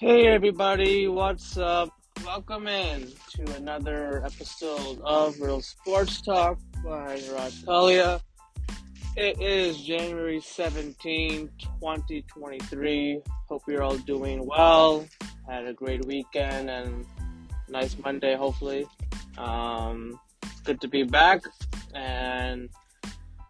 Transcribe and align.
Hey 0.00 0.28
everybody, 0.28 1.08
what's 1.08 1.56
up? 1.56 1.90
Welcome 2.24 2.68
in 2.68 3.10
to 3.30 3.56
another 3.56 4.24
episode 4.24 5.00
of 5.02 5.40
Real 5.40 5.60
Sports 5.60 6.20
Talk 6.20 6.56
by 6.84 7.20
Rod 7.32 7.52
Talia. 7.64 8.20
It 9.16 9.42
is 9.42 9.82
January 9.82 10.40
17, 10.40 11.50
2023. 11.58 13.22
Hope 13.48 13.62
you're 13.66 13.82
all 13.82 13.98
doing 13.98 14.46
well. 14.46 15.04
Had 15.48 15.66
a 15.66 15.72
great 15.72 16.04
weekend 16.04 16.70
and 16.70 17.04
nice 17.68 17.96
Monday, 17.98 18.36
hopefully. 18.36 18.86
Um, 19.36 20.20
good 20.62 20.80
to 20.80 20.86
be 20.86 21.02
back, 21.02 21.42
and 21.92 22.68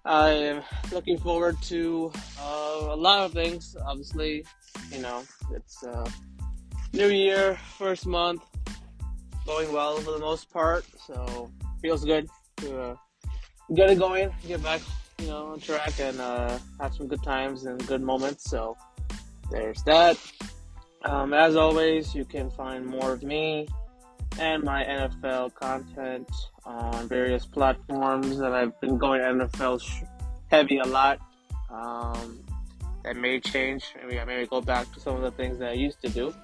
I 0.07 0.31
am 0.31 0.63
looking 0.93 1.19
forward 1.19 1.61
to 1.65 2.11
uh, 2.41 2.87
a 2.89 2.97
lot 2.97 3.27
of 3.27 3.35
things. 3.35 3.77
Obviously, 3.87 4.47
you 4.91 5.03
know, 5.03 5.25
it's 5.53 5.85
uh, 5.85 6.09
new 6.93 7.09
year, 7.09 7.59
first 7.77 8.07
month, 8.07 8.43
going 9.47 9.73
well 9.73 9.99
for 9.99 10.13
the 10.13 10.19
most 10.19 10.51
part. 10.51 10.85
So 11.07 11.51
feels 11.81 12.05
good 12.05 12.29
to 12.59 12.81
uh, 12.81 12.97
get 13.75 13.91
it 13.91 13.99
going, 13.99 14.31
get 14.47 14.63
back, 14.63 14.81
you 15.19 15.29
know, 15.29 15.47
on 15.49 15.61
track, 15.61 16.01
and 16.01 16.21
uh, 16.21 16.59
have 16.81 16.95
some 16.95 17.07
good 17.07 17.23
times 17.23 17.65
and 17.65 17.85
good 17.87 18.03
moments. 18.03 18.51
So 18.51 18.77
there's 19.51 19.83
that. 19.85 20.19
Um, 21.05 21.33
as 21.33 21.57
always, 21.57 22.15
you 22.15 22.25
can 22.25 22.51
find 22.51 22.85
more 22.85 23.13
of 23.13 23.23
me 23.23 23.69
and 24.39 24.63
my 24.63 24.85
NFL 24.85 25.55
content 25.55 26.29
on 26.65 27.09
various 27.09 27.47
platforms. 27.47 28.39
And 28.39 28.55
I've 28.55 28.79
been 28.81 28.99
going 28.99 29.21
NFL 29.21 29.83
heavy 30.51 30.79
a 30.79 30.87
lot. 30.87 31.21
Um, 31.71 32.41
that 33.05 33.17
may 33.17 33.41
change. 33.41 33.95
Maybe 34.03 34.19
I 34.19 34.25
may 34.25 34.45
go 34.47 34.61
back 34.61 34.93
to 34.93 35.01
some 35.01 35.17
of 35.17 35.23
the 35.23 35.31
things 35.31 35.59
that 35.59 35.71
I 35.71 35.75
used 35.75 36.03
to 36.03 36.09
do. 36.09 36.35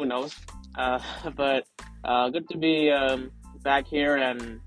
Who 0.00 0.06
knows? 0.06 0.34
Uh, 0.78 0.98
but 1.36 1.66
uh, 2.04 2.30
good 2.30 2.48
to 2.48 2.56
be 2.56 2.90
um, 2.90 3.30
back 3.62 3.86
here, 3.86 4.16
and 4.16 4.58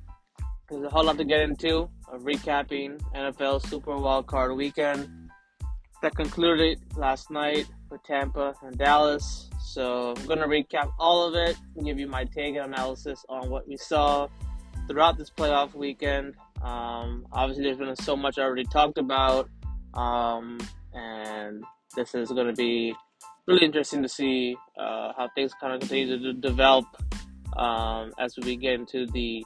there's 0.70 0.84
a 0.84 0.89
whole 0.89 1.06
lot 1.06 1.17
to 1.17 1.26
get 1.26 1.42
into. 1.42 1.89
Uh, 2.08 2.17
recapping 2.20 3.02
NFL 3.16 3.67
Super 3.67 3.98
Wild 3.98 4.28
Card 4.28 4.56
Weekend 4.56 5.09
that 6.04 6.16
concluded 6.16 6.78
last 6.95 7.31
night 7.31 7.66
with 7.89 8.04
Tampa 8.04 8.54
and 8.61 8.78
Dallas. 8.78 9.50
So 9.59 10.14
I'm 10.16 10.26
gonna 10.28 10.48
recap 10.48 10.92
all 11.00 11.26
of 11.28 11.34
it, 11.34 11.58
and 11.76 11.84
give 11.84 11.98
you 11.98 12.08
my 12.08 12.26
take 12.26 12.56
and 12.56 12.72
analysis 12.72 13.26
on 13.28 13.50
what 13.50 13.67
we 13.67 13.76
saw 13.76 14.28
throughout 14.88 15.17
this 15.17 15.31
playoff 15.31 15.73
weekend. 15.73 16.36
Um, 16.61 17.26
obviously, 17.31 17.64
there's 17.64 17.78
been 17.78 17.95
so 17.95 18.16
much 18.16 18.38
I 18.38 18.44
already 18.44 18.66
talked 18.66 19.00
about, 19.00 19.50
um, 19.95 20.59
and 20.94 21.64
this 21.95 22.14
is 22.14 22.30
to 22.30 22.54
be 22.54 22.94
really 23.47 23.66
interesting 23.66 24.02
to 24.02 24.09
see 24.09 24.55
uh, 24.77 25.13
how 25.17 25.30
things 25.36 25.53
kind 25.59 25.73
of 25.73 25.81
continue 25.81 26.17
to 26.17 26.33
develop 26.33 26.86
um, 27.58 28.11
as 28.19 28.36
we 28.38 28.55
get 28.55 28.73
into 28.75 29.05
the 29.08 29.45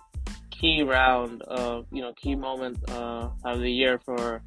key 0.52 0.82
round 0.82 1.42
of 1.44 1.86
you 1.92 2.02
know 2.02 2.14
key 2.14 2.36
moment 2.36 2.78
uh, 2.90 3.30
of 3.46 3.60
the 3.60 3.72
year 3.72 4.00
for 4.00 4.42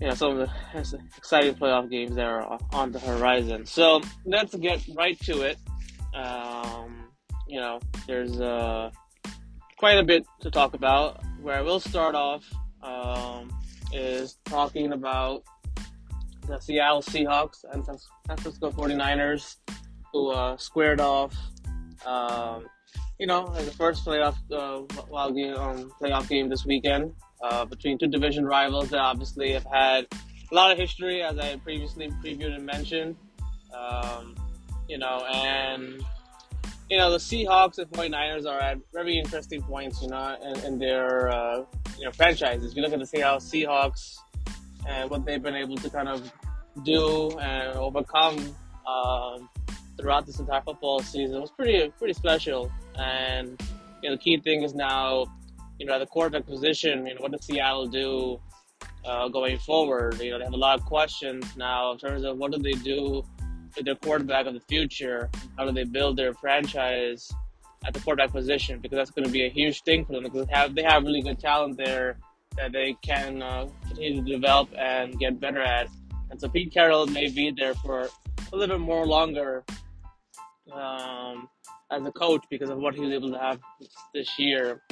you 0.00 0.08
know 0.08 0.14
some 0.14 0.38
of 0.38 0.38
the 0.38 0.98
exciting 1.16 1.54
playoff 1.54 1.90
games 1.90 2.14
that 2.14 2.26
are 2.26 2.58
on 2.72 2.92
the 2.92 3.00
horizon. 3.00 3.66
So 3.66 4.00
let's 4.24 4.54
get 4.54 4.82
right 4.94 5.18
to 5.20 5.42
it. 5.42 5.58
Um, 6.14 7.08
you 7.46 7.60
know, 7.60 7.80
there's 8.06 8.40
uh, 8.40 8.90
quite 9.76 9.98
a 9.98 10.04
bit 10.04 10.24
to 10.40 10.50
talk 10.50 10.74
about. 10.74 11.20
Where 11.42 11.56
I 11.56 11.62
will 11.62 11.80
start 11.80 12.14
off 12.14 12.44
um, 12.82 13.50
is 13.92 14.38
talking 14.44 14.92
about 14.92 15.42
the 16.50 16.60
Seattle 16.60 17.02
Seahawks 17.02 17.64
and 17.72 17.84
San 17.84 17.96
Francisco 18.26 18.70
49ers, 18.70 19.56
who 20.12 20.30
uh, 20.30 20.56
squared 20.56 21.00
off. 21.00 21.34
Um, 22.04 22.66
you 23.18 23.26
know, 23.26 23.52
in 23.54 23.64
the 23.64 23.70
first 23.70 24.04
playoff 24.04 24.36
uh, 24.50 24.82
wild 25.10 25.36
game, 25.36 25.54
um, 25.56 25.92
playoff 26.00 26.28
game 26.28 26.48
this 26.48 26.64
weekend 26.64 27.12
uh, 27.42 27.64
between 27.64 27.98
two 27.98 28.06
division 28.06 28.44
rivals 28.46 28.90
that 28.90 28.98
obviously 28.98 29.52
have 29.52 29.66
had 29.70 30.06
a 30.50 30.54
lot 30.54 30.70
of 30.72 30.78
history, 30.78 31.22
as 31.22 31.38
I 31.38 31.56
previously 31.56 32.10
previewed 32.24 32.54
and 32.54 32.64
mentioned. 32.64 33.16
Um, 33.76 34.34
you 34.88 34.98
know, 34.98 35.24
and 35.32 36.02
you 36.88 36.96
know 36.96 37.10
the 37.10 37.18
Seahawks 37.18 37.78
and 37.78 37.90
49ers 37.90 38.46
are 38.46 38.58
at 38.58 38.78
very 38.92 39.18
interesting 39.18 39.62
points, 39.62 40.02
you 40.02 40.08
know, 40.08 40.36
in, 40.42 40.64
in 40.64 40.78
their 40.78 41.28
uh, 41.28 41.64
you 41.98 42.06
know 42.06 42.10
franchises. 42.12 42.72
If 42.72 42.76
you 42.76 42.82
look 42.82 42.92
at 42.92 42.98
the 42.98 43.06
Seattle 43.06 43.38
Seahawks 43.38 44.16
and 44.86 45.10
what 45.10 45.24
they've 45.24 45.42
been 45.42 45.56
able 45.56 45.76
to 45.76 45.90
kind 45.90 46.08
of 46.08 46.32
do 46.84 47.30
and 47.38 47.76
overcome 47.76 48.38
um, 48.86 49.48
throughout 49.98 50.26
this 50.26 50.38
entire 50.38 50.62
football 50.62 51.00
season 51.00 51.40
was 51.40 51.50
pretty 51.50 51.90
pretty 51.98 52.14
special. 52.14 52.70
And 52.96 53.60
you 54.02 54.10
know, 54.10 54.16
the 54.16 54.22
key 54.22 54.38
thing 54.38 54.62
is 54.62 54.74
now, 54.74 55.26
you 55.78 55.86
know, 55.86 55.94
at 55.94 55.98
the 55.98 56.06
quarterback 56.06 56.46
position, 56.46 57.06
you 57.06 57.14
know, 57.14 57.20
what 57.20 57.32
does 57.32 57.44
Seattle 57.44 57.86
do 57.86 58.40
uh, 59.04 59.28
going 59.28 59.58
forward? 59.58 60.20
You 60.20 60.32
know, 60.32 60.38
they 60.38 60.44
have 60.44 60.54
a 60.54 60.58
lot 60.58 60.78
of 60.78 60.84
questions 60.86 61.44
now 61.56 61.92
in 61.92 61.98
terms 61.98 62.24
of 62.24 62.38
what 62.38 62.52
do 62.52 62.58
they 62.58 62.72
do 62.72 63.22
with 63.76 63.84
their 63.84 63.94
quarterback 63.94 64.46
of 64.46 64.54
the 64.54 64.60
future? 64.60 65.30
How 65.56 65.64
do 65.64 65.72
they 65.72 65.84
build 65.84 66.16
their 66.16 66.34
franchise 66.34 67.30
at 67.84 67.94
the 67.94 68.00
quarterback 68.00 68.32
position? 68.32 68.80
Because 68.80 68.96
that's 68.96 69.10
going 69.10 69.26
to 69.26 69.32
be 69.32 69.44
a 69.44 69.50
huge 69.50 69.82
thing 69.82 70.04
for 70.04 70.12
them 70.12 70.24
because 70.24 70.46
they 70.46 70.52
have 70.52 70.74
they 70.74 70.82
have 70.82 71.04
really 71.04 71.22
good 71.22 71.38
talent 71.38 71.76
there 71.76 72.18
that 72.56 72.72
they 72.72 72.96
can 73.02 73.42
uh, 73.42 73.68
continue 73.86 74.24
to 74.24 74.30
develop 74.30 74.68
and 74.78 75.18
get 75.18 75.40
better 75.40 75.62
at. 75.62 75.88
And 76.30 76.40
so 76.40 76.48
Pete 76.48 76.72
Carroll 76.72 77.06
may 77.06 77.28
be 77.28 77.52
there 77.56 77.74
for 77.74 78.08
a 78.52 78.56
little 78.56 78.78
bit 78.78 78.84
more 78.84 79.06
longer 79.06 79.64
um, 80.72 81.48
as 81.90 82.04
a 82.04 82.12
coach 82.12 82.44
because 82.50 82.70
of 82.70 82.78
what 82.78 82.94
he 82.94 83.00
was 83.00 83.12
able 83.12 83.30
to 83.30 83.38
have 83.38 83.58
this 84.14 84.38
year. 84.38 84.82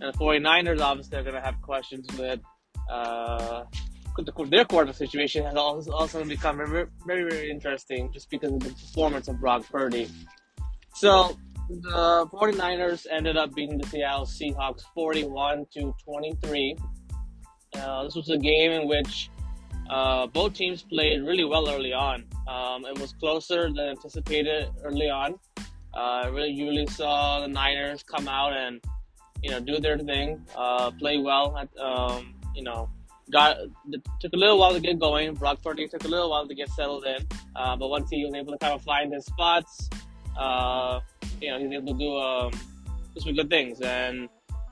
And 0.00 0.12
the 0.12 0.18
49ers 0.18 0.80
obviously 0.80 1.18
are 1.18 1.22
going 1.22 1.34
to 1.34 1.40
have 1.40 1.60
questions 1.62 2.06
with 2.18 2.40
uh, 2.90 3.64
their 4.50 4.64
quarterback 4.64 4.94
situation 4.96 5.44
has 5.44 5.54
also, 5.54 5.92
also 5.92 6.24
become 6.24 6.56
very, 6.56 6.86
very, 7.06 7.30
very 7.30 7.50
interesting 7.50 8.10
just 8.12 8.28
because 8.30 8.52
of 8.52 8.60
the 8.60 8.70
performance 8.70 9.28
of 9.28 9.38
Brock 9.40 9.64
Purdy. 9.70 10.08
So 10.94 11.36
the 11.68 12.26
49ers 12.32 13.06
ended 13.10 13.36
up 13.36 13.54
beating 13.54 13.78
the 13.78 13.86
Seattle 13.86 14.26
Seahawks 14.26 14.82
41 14.94 15.66
to 15.74 15.94
23. 16.04 16.76
Uh, 17.74 18.04
this 18.04 18.14
was 18.14 18.30
a 18.30 18.38
game 18.38 18.72
in 18.72 18.88
which 18.88 19.30
uh, 19.90 20.26
both 20.26 20.54
teams 20.54 20.82
played 20.82 21.22
really 21.22 21.44
well 21.44 21.68
early 21.68 21.92
on. 21.92 22.24
Um, 22.46 22.84
it 22.84 22.98
was 22.98 23.12
closer 23.12 23.68
than 23.72 23.88
anticipated 23.90 24.68
early 24.84 25.10
on. 25.10 25.38
Uh, 25.94 26.30
really, 26.32 26.50
you 26.50 26.66
really 26.66 26.86
saw 26.86 27.40
the 27.40 27.48
Niners 27.48 28.02
come 28.02 28.28
out 28.28 28.52
and 28.52 28.80
you 29.42 29.50
know 29.50 29.60
do 29.60 29.80
their 29.80 29.98
thing, 29.98 30.44
uh, 30.56 30.90
play 30.92 31.18
well. 31.18 31.56
At, 31.56 31.68
um, 31.78 32.34
you 32.54 32.62
know, 32.62 32.90
got 33.30 33.56
took 34.20 34.32
a 34.32 34.36
little 34.36 34.58
while 34.58 34.72
to 34.72 34.80
get 34.80 34.98
going. 34.98 35.34
Brock 35.34 35.62
Purdy 35.62 35.88
took 35.88 36.04
a 36.04 36.08
little 36.08 36.30
while 36.30 36.46
to 36.46 36.54
get 36.54 36.68
settled 36.70 37.04
in, 37.04 37.26
uh, 37.56 37.76
but 37.76 37.88
once 37.88 38.10
he 38.10 38.24
was 38.24 38.34
able 38.34 38.52
to 38.52 38.58
kind 38.58 38.74
of 38.74 38.82
find 38.82 39.12
his 39.12 39.24
spots, 39.24 39.88
uh, 40.38 41.00
you 41.40 41.50
know, 41.50 41.58
he 41.58 41.66
was 41.66 41.74
able 41.74 41.92
to 41.94 41.98
do 41.98 42.16
um, 42.16 42.52
some 43.18 43.34
good 43.34 43.50
things. 43.50 43.80
And 43.80 44.28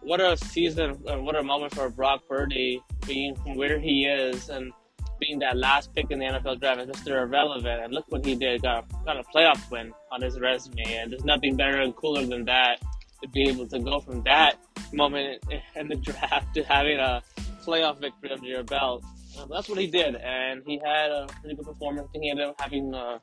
what 0.07 0.21
a 0.21 0.37
season! 0.37 0.97
and 1.09 1.27
what 1.27 1.35
a 1.35 1.43
moment 1.43 1.75
for 1.75 1.91
Brock 1.91 2.23
Purdy 2.29 2.81
being 3.07 3.35
where 3.57 3.79
he 3.81 4.07
is 4.07 4.49
and 4.49 4.73
being 5.19 5.41
that 5.41 5.57
last 5.57 5.93
pick 5.95 6.11
in 6.11 6.21
the 6.21 6.27
NFL 6.27 6.61
draft 6.61 6.81
is 6.81 6.87
Mr. 6.89 7.23
Irrelevant. 7.23 7.83
And 7.83 7.93
look 7.93 8.05
what 8.11 8.25
he 8.25 8.37
did. 8.37 8.63
Got, 8.63 8.87
got 9.05 9.17
a 9.17 9.25
playoff 9.25 9.69
win 9.69 9.93
on 10.13 10.23
his 10.23 10.39
resume. 10.39 10.85
And 10.95 11.11
there's 11.11 11.25
nothing 11.25 11.57
better 11.57 11.81
and 11.81 11.95
cooler 11.97 12.25
than 12.25 12.45
that 12.45 12.81
to 13.23 13.29
be 13.31 13.49
able 13.49 13.67
to 13.67 13.81
go 13.81 13.99
from 13.99 14.23
that 14.23 14.59
moment 14.93 15.43
in 15.75 15.89
the 15.89 15.97
draft 15.97 16.55
to 16.55 16.63
having 16.63 16.99
a 16.99 17.21
playoff 17.65 18.01
victory 18.01 18.31
under 18.31 18.47
your 18.47 18.63
belt. 18.63 19.05
Uh, 19.37 19.47
that's 19.47 19.69
what 19.69 19.79
he 19.79 19.89
did. 19.89 20.15
And 20.15 20.63
he 20.65 20.81
had 20.85 21.11
a 21.11 21.27
pretty 21.41 21.57
good 21.57 21.67
performance. 21.67 22.09
He 22.15 22.31
ended 22.31 22.47
up 22.47 22.61
having 22.61 22.95
uh, 22.95 23.19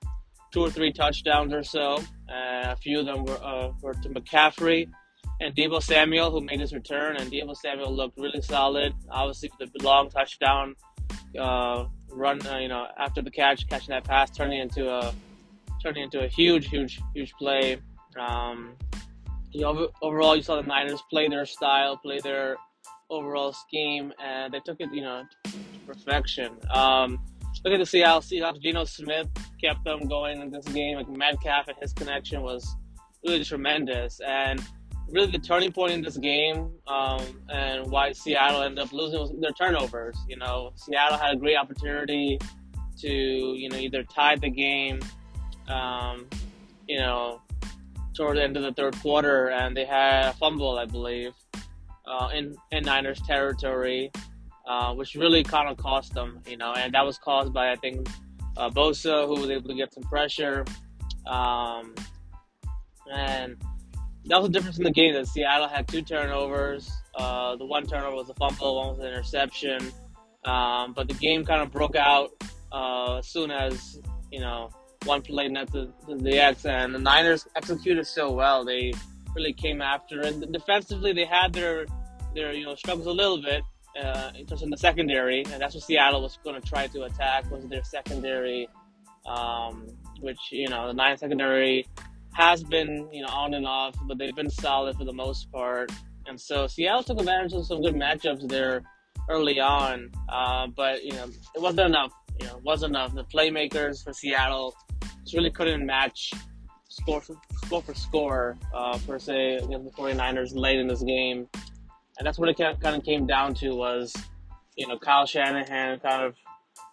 two 0.52 0.62
or 0.62 0.70
three 0.70 0.92
touchdowns 0.92 1.54
or 1.54 1.64
so. 1.64 1.96
Uh, 2.30 2.72
a 2.72 2.76
few 2.76 3.00
of 3.00 3.06
them 3.06 3.24
were, 3.24 3.40
uh, 3.42 3.72
were 3.82 3.94
to 3.94 4.10
McCaffrey 4.10 4.90
and 5.40 5.56
Deebo 5.56 5.82
Samuel, 5.82 6.32
who 6.32 6.42
made 6.42 6.60
his 6.60 6.74
return. 6.74 7.18
And 7.18 7.32
Deebo 7.32 7.56
Samuel 7.56 7.94
looked 7.94 8.18
really 8.18 8.42
solid. 8.42 8.94
Obviously, 9.10 9.52
with 9.60 9.72
the 9.74 9.84
long 9.84 10.10
touchdown 10.10 10.76
uh, 11.40 11.86
run, 12.12 12.46
uh, 12.48 12.58
you 12.58 12.68
know, 12.68 12.88
after 12.98 13.22
the 13.22 13.32
catch, 13.32 13.68
catching 13.68 13.90
that 13.90 14.04
pass, 14.04 14.30
turning 14.32 14.60
into 14.60 14.90
a 14.90 15.14
turning 15.82 16.04
into 16.04 16.24
a 16.24 16.28
huge, 16.28 16.70
huge, 16.70 17.02
huge 17.14 17.34
play. 17.34 17.78
Um, 18.18 18.76
you 19.52 19.62
know, 19.62 19.90
overall, 20.02 20.36
you 20.36 20.42
saw 20.42 20.56
the 20.56 20.68
Niners 20.68 21.02
play 21.10 21.28
their 21.28 21.46
style, 21.46 21.98
play 21.98 22.20
their 22.20 22.56
overall 23.10 23.54
scheme, 23.54 24.14
and 24.24 24.54
they 24.54 24.60
took 24.60 24.80
it, 24.80 24.90
you 24.94 25.02
know, 25.02 25.24
to 25.46 25.52
perfection. 25.86 26.54
Um, 26.74 27.20
look 27.64 27.74
at 27.74 27.80
the 27.80 27.86
Seattle 27.86 28.22
Seahawks. 28.22 28.62
Geno 28.62 28.86
Smith 28.86 29.28
kept 29.62 29.84
them 29.84 30.08
going 30.08 30.42
in 30.42 30.50
this 30.50 30.66
game. 30.66 30.98
Like 30.98 31.10
Metcalf 31.10 31.68
and 31.68 31.78
his 31.82 31.94
connection 31.94 32.42
was 32.42 32.76
really 33.26 33.44
tremendous, 33.44 34.20
and 34.26 34.64
really 35.10 35.32
the 35.32 35.40
turning 35.40 35.72
point 35.72 35.92
in 35.94 36.02
this 36.02 36.18
game 36.18 36.72
um, 36.88 37.22
and 37.50 37.90
why 37.90 38.12
Seattle 38.12 38.64
ended 38.64 38.80
up 38.80 38.92
losing 38.92 39.20
was 39.20 39.32
their 39.40 39.52
turnovers. 39.52 40.18
You 40.28 40.38
know, 40.38 40.72
Seattle 40.76 41.18
had 41.18 41.36
a 41.36 41.38
great 41.38 41.56
opportunity 41.56 42.40
to, 43.00 43.10
you 43.10 43.70
know, 43.70 43.78
either 43.78 44.04
tie 44.04 44.36
the 44.36 44.50
game, 44.50 45.00
um, 45.68 46.28
you 46.88 46.98
know, 46.98 47.42
toward 48.14 48.38
the 48.38 48.44
end 48.44 48.58
of 48.58 48.64
the 48.64 48.74
third 48.74 48.96
quarter, 49.00 49.50
and 49.50 49.76
they 49.76 49.86
had 49.86 50.30
a 50.30 50.34
fumble, 50.34 50.78
I 50.78 50.86
believe, 50.86 51.34
uh, 52.06 52.30
in 52.34 52.56
in 52.72 52.84
Niners 52.84 53.22
territory, 53.22 54.12
uh, 54.68 54.94
which 54.94 55.16
really 55.16 55.44
kind 55.44 55.70
of 55.70 55.78
cost 55.78 56.14
them, 56.14 56.42
you 56.48 56.58
know, 56.58 56.74
and 56.74 56.94
that 56.94 57.06
was 57.06 57.18
caused 57.18 57.54
by 57.54 57.72
I 57.72 57.76
think 57.76 58.08
uh, 58.58 58.70
Bosa, 58.70 59.26
who 59.28 59.42
was 59.42 59.50
able 59.50 59.70
to 59.70 59.76
get 59.76 59.94
some 59.94 60.04
pressure, 60.04 60.66
um, 61.26 61.96
and 63.12 63.58
that 64.26 64.42
was 64.42 64.50
the 64.50 64.54
difference 64.54 64.78
in 64.78 64.84
the 64.84 64.92
game. 64.92 65.14
That 65.14 65.28
Seattle 65.28 65.68
had 65.68 65.88
two 65.88 66.02
turnovers. 66.02 66.92
Uh, 67.16 67.56
the 67.56 67.66
one 67.66 67.86
turnover 67.86 68.16
was 68.16 68.30
a 68.30 68.34
fumble, 68.36 68.78
one 68.78 68.90
was 68.90 69.00
an 69.00 69.08
interception. 69.08 69.92
Um, 70.46 70.94
but 70.94 71.08
the 71.08 71.14
game 71.14 71.46
kind 71.46 71.62
of 71.62 71.72
broke 71.72 71.96
out 71.96 72.32
uh, 72.72 73.18
as 73.18 73.28
soon 73.28 73.52
as 73.52 74.00
you 74.32 74.40
know 74.40 74.70
one 75.06 75.22
play 75.22 75.48
net 75.48 75.72
to, 75.74 75.94
to 76.08 76.16
the 76.16 76.38
X, 76.40 76.66
and 76.66 76.94
the 76.94 77.00
Niners 77.00 77.48
executed 77.56 78.06
so 78.08 78.32
well. 78.32 78.66
They 78.66 78.94
really 79.36 79.54
came 79.54 79.82
after 79.82 80.22
it. 80.22 80.52
Defensively, 80.52 81.14
they 81.14 81.26
had 81.26 81.54
their 81.54 81.86
their 82.36 82.54
you 82.54 82.66
know 82.66 82.76
struggles 82.76 83.08
a 83.08 83.12
little 83.12 83.42
bit 83.42 83.64
uh, 84.02 84.32
in 84.36 84.46
terms 84.46 84.64
of 84.64 84.70
the 84.70 84.78
secondary, 84.78 85.44
and 85.44 85.62
that's 85.62 85.76
what 85.76 85.84
Seattle 85.84 86.22
was 86.22 86.38
going 86.44 86.60
to 86.60 86.68
try 86.68 86.88
to 86.88 87.04
attack 87.04 87.50
was 87.52 87.66
their 87.68 87.84
secondary, 87.84 88.68
um, 89.26 89.88
which 90.20 90.40
you 90.52 90.68
know 90.68 90.88
the 90.88 90.94
Niners 90.94 91.20
secondary 91.20 91.86
has 92.34 92.64
been 92.64 93.08
you 93.12 93.22
know 93.22 93.30
on 93.30 93.54
and 93.54 93.66
off, 93.66 93.96
but 94.08 94.18
they've 94.18 94.36
been 94.36 94.50
solid 94.50 94.98
for 94.98 95.06
the 95.06 95.14
most 95.14 95.52
part. 95.52 95.92
And 96.26 96.40
so 96.40 96.68
Seattle 96.68 97.04
took 97.04 97.20
advantage 97.20 97.54
of 97.54 97.66
some 97.66 97.82
good 97.82 97.96
matchups 97.96 98.48
there 98.48 98.84
early 99.30 99.60
on, 99.60 100.12
uh, 100.30 100.68
but 100.68 101.04
you 101.04 101.14
know 101.14 101.26
it 101.56 101.62
wasn't 101.62 101.88
enough. 101.88 102.12
You 102.40 102.48
know, 102.48 102.58
it 102.58 102.64
wasn't 102.64 102.92
enough. 102.92 103.14
The 103.14 103.26
playmakers 103.26 104.04
for 104.04 104.14
Seattle 104.14 104.76
just 105.22 105.36
really 105.36 105.52
couldn't 105.52 105.86
match 105.86 106.34
score 106.90 107.22
for 107.22 107.36
score 107.66 107.82
for 107.82 107.94
score 107.94 108.58
uh, 108.74 108.98
per 109.06 109.20
se 109.20 109.56
against 109.56 109.86
the 109.86 110.02
49ers 110.02 110.52
late 110.56 110.80
in 110.80 110.88
this 110.88 111.04
game, 111.04 111.48
and 112.18 112.26
that's 112.26 112.40
what 112.40 112.50
it 112.50 112.58
kind 112.58 112.96
of 112.96 113.04
came 113.04 113.28
down 113.28 113.54
to 113.56 113.76
was 113.76 114.14
you 114.76 114.88
know 114.88 114.98
Kyle 114.98 115.26
Shanahan 115.26 116.00
kind 116.00 116.24
of 116.24 116.36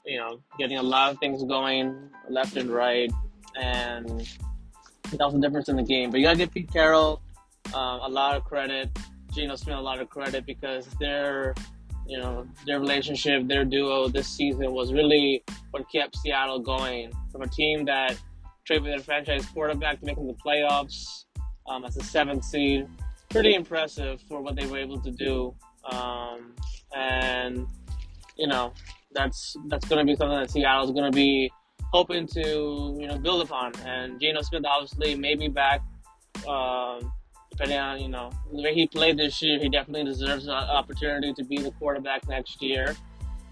you 0.05 0.19
know 0.19 0.41
getting 0.59 0.79
a 0.79 0.83
lot 0.83 1.13
of 1.13 1.19
things 1.19 1.43
going 1.45 2.11
left 2.29 2.57
and 2.57 2.71
right, 2.71 3.11
and 3.61 4.29
that 5.19 5.25
was 5.25 5.35
the 5.35 5.41
difference 5.41 5.69
in 5.69 5.77
the 5.77 5.83
game. 5.83 6.11
But 6.11 6.21
you 6.21 6.27
gotta 6.27 6.39
give 6.39 6.53
Pete 6.53 6.73
Carroll 6.73 7.21
um, 7.75 8.01
a 8.01 8.09
lot 8.09 8.37
of 8.37 8.45
credit. 8.45 8.91
Geno 9.33 9.57
Smith 9.57 9.77
a 9.77 9.81
lot 9.81 10.01
of 10.01 10.09
credit 10.09 10.45
because 10.45 10.87
their, 10.99 11.55
you 12.07 12.19
know, 12.19 12.47
their 12.67 12.81
relationship, 12.81 13.47
their 13.47 13.65
duo 13.65 14.09
this 14.09 14.27
season 14.27 14.73
was 14.73 14.93
really 14.93 15.45
what 15.71 15.85
kept 15.91 16.17
Seattle 16.17 16.59
going. 16.59 17.13
From 17.31 17.43
a 17.43 17.47
team 17.47 17.85
that 17.85 18.19
traded 18.65 18.87
their 18.87 18.99
franchise 18.99 19.47
quarterback 19.47 20.01
to 20.01 20.07
making 20.07 20.27
the 20.27 20.35
playoffs 20.35 21.25
um, 21.69 21.85
as 21.85 21.97
a 21.97 22.03
seventh 22.03 22.45
seed, 22.45 22.89
pretty 23.29 23.55
impressive 23.55 24.21
for 24.23 24.41
what 24.43 24.57
they 24.57 24.67
were 24.67 24.79
able 24.79 25.01
to 25.01 25.11
do. 25.13 25.55
Um, 25.91 26.55
and 26.95 27.67
you 28.37 28.49
know, 28.49 28.73
that's 29.13 29.57
that's 29.69 29.87
going 29.87 30.05
to 30.05 30.11
be 30.11 30.17
something 30.17 30.39
that 30.39 30.51
Seattle 30.51 30.85
is 30.85 30.91
going 30.91 31.11
to 31.11 31.15
be 31.15 31.53
hoping 31.93 32.27
to 32.29 32.97
you 32.99 33.07
know 33.07 33.19
build 33.19 33.43
upon. 33.43 33.73
And 33.85 34.21
Geno 34.21 34.43
Smith 34.43 34.65
obviously 34.67 35.15
may 35.15 35.35
be 35.35 35.49
back. 35.49 35.83
Um, 36.49 37.13
depending 37.51 37.79
on 37.79 38.01
you 38.01 38.09
know 38.09 38.31
the 38.53 38.63
way 38.63 38.75
he 38.75 38.87
played 38.87 39.19
this 39.19 39.43
year, 39.43 39.59
he 39.59 39.69
definitely 39.69 40.05
deserves 40.05 40.47
an 40.47 40.53
opportunity 40.55 41.33
to 41.35 41.45
be 41.45 41.59
the 41.59 41.71
quarterback 41.73 42.27
next 42.29 42.63
year. 42.63 42.97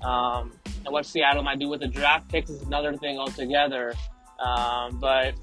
Um, 0.02 0.52
and 0.84 0.92
what 0.92 1.06
Seattle 1.06 1.42
might 1.42 1.58
do 1.58 1.68
with 1.68 1.80
the 1.80 1.88
draft 1.88 2.28
picks 2.30 2.50
is 2.50 2.62
another 2.62 2.96
thing 2.96 3.18
altogether. 3.18 3.94
Um, 4.38 4.98
but 5.00 5.34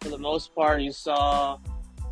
for 0.00 0.10
the 0.10 0.18
most 0.18 0.54
part, 0.54 0.82
you 0.82 0.92
saw 0.92 1.58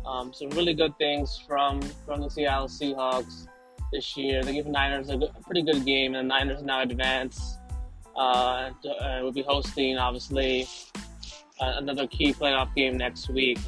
um, 0.05 0.33
some 0.33 0.49
really 0.51 0.73
good 0.73 0.97
things 0.97 1.41
from 1.47 1.81
from 2.05 2.21
the 2.21 2.29
Seattle 2.29 2.67
Seahawks 2.67 3.47
this 3.91 4.17
year. 4.17 4.43
They 4.43 4.53
gave 4.53 4.65
the 4.65 4.71
Niners 4.71 5.09
a, 5.09 5.17
good, 5.17 5.29
a 5.37 5.41
pretty 5.43 5.61
good 5.61 5.85
game, 5.85 6.15
and 6.15 6.29
the 6.29 6.33
Niners 6.33 6.63
now 6.63 6.81
advance. 6.81 7.57
Uh, 8.15 8.71
uh, 8.99 9.19
will 9.21 9.31
be 9.31 9.41
hosting 9.41 9.97
obviously 9.97 10.67
another 11.59 12.07
key 12.07 12.33
playoff 12.33 12.73
game 12.75 12.97
next 12.97 13.29
week. 13.29 13.59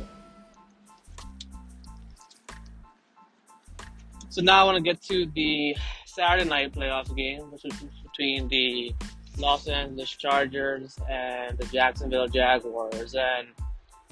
So 4.29 4.41
now 4.41 4.61
I 4.61 4.63
want 4.63 4.77
to 4.77 4.83
get 4.83 5.01
to 5.03 5.27
the 5.27 5.75
Saturday 6.05 6.49
night 6.49 6.73
playoff 6.73 7.15
game, 7.15 7.51
which 7.51 7.65
is 7.65 7.73
between 8.01 8.47
the 8.47 8.95
Los 9.37 9.67
Angeles 9.67 10.09
Chargers 10.09 10.97
and 11.09 11.57
the 11.57 11.65
Jacksonville 11.65 12.27
Jaguars. 12.27 13.15
And 13.15 13.49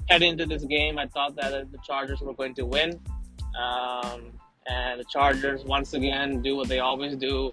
heading 0.08 0.32
into 0.32 0.46
this 0.46 0.64
game, 0.64 0.98
I 0.98 1.06
thought 1.08 1.34
that 1.36 1.72
the 1.72 1.78
Chargers 1.84 2.20
were 2.20 2.34
going 2.34 2.54
to 2.54 2.66
win. 2.66 3.00
Um, 3.60 4.32
and 4.68 5.00
the 5.00 5.04
Chargers 5.10 5.64
once 5.64 5.92
again 5.92 6.40
do 6.40 6.56
what 6.56 6.68
they 6.68 6.78
always 6.78 7.16
do. 7.16 7.52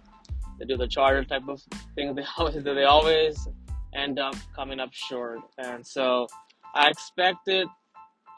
They 0.60 0.66
do 0.66 0.78
the 0.78 0.88
Charger 0.88 1.24
type 1.24 1.48
of 1.48 1.62
thing 1.96 2.14
they 2.16 2.24
always. 2.38 2.64
They 2.64 2.84
always 2.84 3.48
end 3.96 4.20
up 4.20 4.36
coming 4.56 4.80
up 4.80 4.94
short. 4.94 5.40
And 5.58 5.86
so 5.86 6.28
I 6.76 6.90
expected 6.90 7.68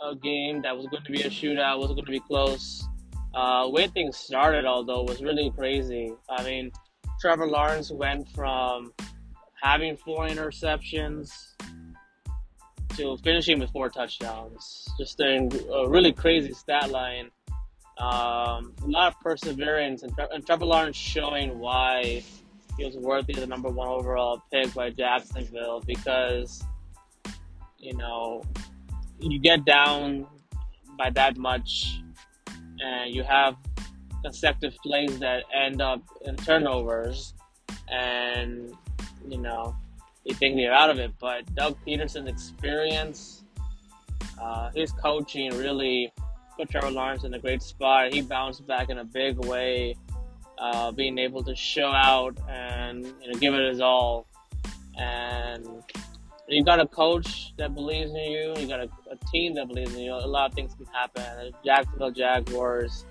a 0.03 0.15
game 0.15 0.61
that 0.61 0.75
was 0.75 0.87
going 0.87 1.03
to 1.03 1.11
be 1.11 1.21
a 1.23 1.29
shootout, 1.29 1.79
was 1.79 1.87
going 1.87 2.05
to 2.05 2.11
be 2.11 2.19
close. 2.19 2.87
Uh, 3.33 3.67
way 3.71 3.87
things 3.87 4.17
started, 4.17 4.65
although, 4.65 5.03
was 5.03 5.21
really 5.21 5.51
crazy. 5.51 6.13
I 6.29 6.43
mean, 6.43 6.71
Trevor 7.19 7.47
Lawrence 7.47 7.91
went 7.91 8.27
from 8.29 8.93
having 9.61 9.95
four 9.97 10.27
interceptions 10.27 11.31
to 12.97 13.17
finishing 13.23 13.59
with 13.59 13.69
four 13.71 13.89
touchdowns. 13.89 14.87
Just 14.97 15.19
a, 15.19 15.47
a 15.73 15.89
really 15.89 16.11
crazy 16.11 16.53
stat 16.53 16.89
line. 16.89 17.29
Um, 17.97 18.73
a 18.83 18.87
lot 18.87 19.13
of 19.13 19.19
perseverance, 19.19 20.03
and, 20.03 20.13
and 20.31 20.45
Trevor 20.45 20.65
Lawrence 20.65 20.97
showing 20.97 21.59
why 21.59 22.23
he 22.77 22.85
was 22.85 22.95
worthy 22.97 23.33
of 23.33 23.39
the 23.39 23.47
number 23.47 23.69
one 23.69 23.87
overall 23.87 24.41
pick 24.51 24.73
by 24.73 24.89
Jacksonville 24.89 25.81
because, 25.85 26.63
you 27.77 27.95
know, 27.95 28.43
you 29.19 29.39
get 29.39 29.65
down 29.65 30.25
by 30.97 31.09
that 31.11 31.37
much 31.37 32.01
and 32.81 33.13
you 33.13 33.23
have 33.23 33.55
consecutive 34.23 34.77
plays 34.79 35.19
that 35.19 35.43
end 35.53 35.81
up 35.81 36.01
in 36.25 36.35
turnovers, 36.35 37.33
and 37.89 38.75
you 39.27 39.37
know 39.37 39.75
you 40.25 40.33
think 40.35 40.57
you're 40.57 40.73
out 40.73 40.89
of 40.89 40.99
it. 40.99 41.11
But 41.19 41.53
Doug 41.55 41.77
Pederson's 41.85 42.29
experience, 42.29 43.43
uh, 44.41 44.71
his 44.75 44.91
coaching 44.91 45.57
really 45.57 46.13
put 46.61 46.69
Trevor 46.69 46.91
Lawrence 46.91 47.23
in 47.23 47.33
a 47.33 47.39
great 47.39 47.63
spot. 47.63 48.13
He 48.13 48.21
bounced 48.21 48.67
back 48.67 48.89
in 48.89 48.99
a 48.99 49.03
big 49.03 49.43
way, 49.45 49.95
uh, 50.59 50.91
being 50.91 51.17
able 51.17 51.43
to 51.43 51.55
show 51.55 51.87
out 51.87 52.37
and 52.47 53.03
you 53.03 53.31
know 53.31 53.39
give 53.39 53.55
it 53.55 53.67
his 53.67 53.81
all. 53.81 54.27
And 54.95 55.65
you 56.47 56.63
got 56.63 56.79
a 56.79 56.85
coach 56.85 57.53
that 57.57 57.73
believes 57.73 58.11
in 58.11 58.31
you. 58.31 58.53
You 58.57 58.67
got 58.67 58.81
a, 58.81 58.89
a, 59.09 59.17
team 59.31 59.55
that 59.55 59.69
believes 59.69 59.95
in 59.95 60.01
you. 60.01 60.13
A 60.13 60.27
lot 60.27 60.49
of 60.49 60.55
things 60.55 60.75
can 60.75 60.85
happen. 60.87 61.23
The 61.23 61.51
Jacksonville 61.65 62.11
Jaguars 62.11 63.05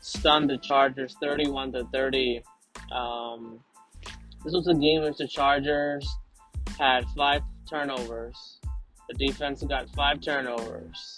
stunned 0.00 0.50
the 0.50 0.58
Chargers 0.58 1.14
31 1.20 1.72
to 1.72 1.84
30. 1.92 2.42
Um, 2.90 3.60
this 4.44 4.54
was 4.54 4.66
a 4.66 4.74
game 4.74 5.02
in 5.02 5.04
which 5.04 5.18
the 5.18 5.28
Chargers 5.28 6.08
had 6.76 7.04
five 7.16 7.42
turnovers. 7.70 8.58
The 9.08 9.14
defense 9.14 9.62
got 9.62 9.88
five 9.90 10.20
turnovers. 10.20 11.17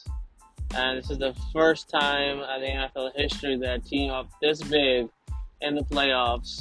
And 0.75 0.99
this 0.99 1.11
is 1.11 1.19
the 1.19 1.35
first 1.53 1.89
time 1.89 2.39
in 2.39 2.77
NFL 2.77 3.11
history 3.17 3.57
that 3.59 3.77
a 3.77 3.79
team 3.81 4.11
up 4.11 4.29
this 4.41 4.62
big 4.62 5.09
in 5.61 5.75
the 5.75 5.83
playoffs 5.83 6.61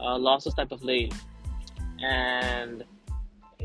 uh, 0.00 0.18
lost 0.18 0.46
this 0.46 0.54
type 0.54 0.72
of 0.72 0.82
lead. 0.82 1.14
And 2.02 2.84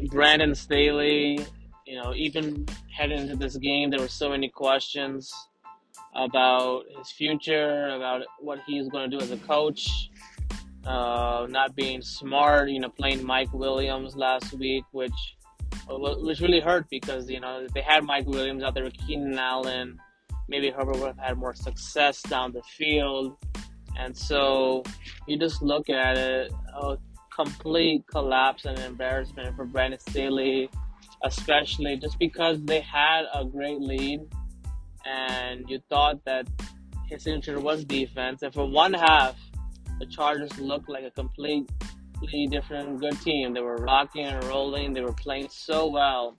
Brandon 0.10 0.53
Staley, 0.53 1.39
you 1.86 2.01
know, 2.01 2.13
even 2.13 2.65
heading 2.91 3.20
into 3.20 3.36
this 3.36 3.55
game, 3.58 3.89
there 3.89 4.00
were 4.00 4.08
so 4.08 4.29
many 4.29 4.50
questions 4.50 5.32
about 6.15 6.84
his 6.98 7.12
future, 7.12 7.89
about 7.89 8.24
what 8.39 8.60
he's 8.67 8.88
going 8.89 9.10
to 9.10 9.17
do 9.17 9.24
as 9.24 9.32
a 9.32 9.38
coach, 9.38 10.10
uh, 10.86 11.48
not 11.50 11.75
being 11.75 12.01
smart, 12.01 12.70
you 12.70 12.79
know, 12.79 12.89
playing 12.89 13.24
Mike 13.24 13.51
Williams 13.53 14.15
last 14.15 14.53
week, 14.53 14.84
which 14.91 15.13
which 15.88 16.40
really 16.40 16.60
hurt 16.60 16.90
because 16.90 17.30
you 17.30 17.40
know 17.40 17.68
they 17.74 17.82
had 17.82 18.04
Mike 18.04 18.28
Williams 18.28 18.63
out 18.63 18.74
there 18.74 18.84
with 18.84 18.98
Keenan 19.06 19.38
Allen. 19.38 20.00
Maybe 20.48 20.70
Herbert 20.70 20.98
would 20.98 21.08
have 21.08 21.18
had 21.18 21.38
more 21.38 21.56
success 21.56 22.22
down 22.22 22.52
the 22.52 22.62
field, 22.63 23.38
and 23.98 24.16
so 24.16 24.84
you 25.28 25.38
just 25.38 25.62
look 25.62 25.90
at 25.90 26.18
it 26.18 26.52
a 26.75 26.98
complete 27.36 28.04
collapse 28.08 28.66
and 28.66 28.78
embarrassment 28.80 29.56
for 29.56 29.66
Brandon 29.66 30.00
Staley, 30.00 30.70
especially 31.24 31.98
just 31.98 32.20
because 32.20 32.62
they 32.63 32.82
had 32.82 33.24
a 33.34 33.44
great 33.44 33.80
lead 33.80 34.22
and 35.06 35.70
you 35.70 35.80
thought 35.90 36.24
that 36.25 36.48
his 37.08 37.24
signature 37.24 37.60
was 37.60 37.84
defense. 37.86 38.42
And 38.42 38.54
for 38.54 38.66
one 38.66 38.94
half, 38.94 39.36
the 40.00 40.06
Chargers 40.06 40.58
looked 40.60 40.90
like 40.90 41.04
a 41.04 41.12
completely 42.24 42.48
different 42.48 43.00
good 43.01 43.20
team. 43.22 43.53
They 43.53 43.62
were 43.62 43.75
rocking 43.77 44.25
and 44.25 44.44
rolling, 44.46 44.94
they 44.94 45.01
were 45.01 45.13
playing 45.13 45.50
so 45.50 45.88
well. 45.88 46.36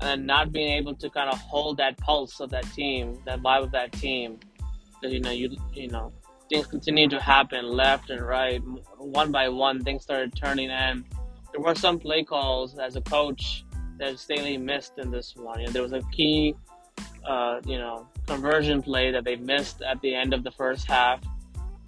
and 0.00 0.26
not 0.26 0.50
being 0.52 0.72
able 0.78 0.96
to 0.96 1.08
kind 1.10 1.30
of 1.30 1.38
hold 1.40 1.76
that 1.76 1.96
pulse 1.98 2.40
of 2.40 2.50
that 2.50 2.64
team, 2.72 3.18
that 3.24 3.40
vibe 3.40 3.62
of 3.62 3.70
that 3.70 3.92
team. 3.92 4.40
You 5.02 5.20
know, 5.20 5.30
you 5.30 5.56
you 5.72 5.88
know, 5.88 6.12
things 6.48 6.66
continue 6.66 7.08
to 7.08 7.20
happen 7.20 7.68
left 7.68 8.10
and 8.10 8.20
right, 8.20 8.60
one 8.98 9.30
by 9.30 9.48
one. 9.48 9.84
Things 9.84 10.02
started 10.02 10.34
turning, 10.34 10.70
and 10.70 11.04
there 11.52 11.60
were 11.60 11.76
some 11.76 12.00
play 12.00 12.24
calls 12.24 12.78
as 12.78 12.96
a 12.96 13.00
coach 13.02 13.64
that 13.98 14.18
Staley 14.18 14.58
missed 14.58 14.98
in 14.98 15.10
this 15.12 15.36
one. 15.36 15.60
You 15.60 15.66
know, 15.66 15.72
there 15.72 15.82
was 15.82 15.92
a 15.92 16.02
key, 16.10 16.56
uh, 17.24 17.60
you 17.64 17.78
know, 17.78 18.08
conversion 18.26 18.82
play 18.82 19.12
that 19.12 19.24
they 19.24 19.36
missed 19.36 19.82
at 19.82 20.00
the 20.00 20.14
end 20.14 20.34
of 20.34 20.42
the 20.42 20.50
first 20.50 20.88
half. 20.88 21.20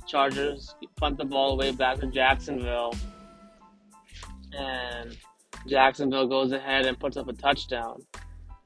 Chargers 0.07 0.77
punt 0.97 1.19
the 1.19 1.25
ball 1.25 1.57
way 1.57 1.73
back 1.73 1.99
to 2.01 2.07
Jacksonville, 2.07 2.93
and 4.57 5.17
Jacksonville 5.67 6.27
goes 6.27 6.53
ahead 6.53 6.87
and 6.87 6.99
puts 6.99 7.17
up 7.17 7.29
a 7.29 7.33
touchdown. 7.33 8.03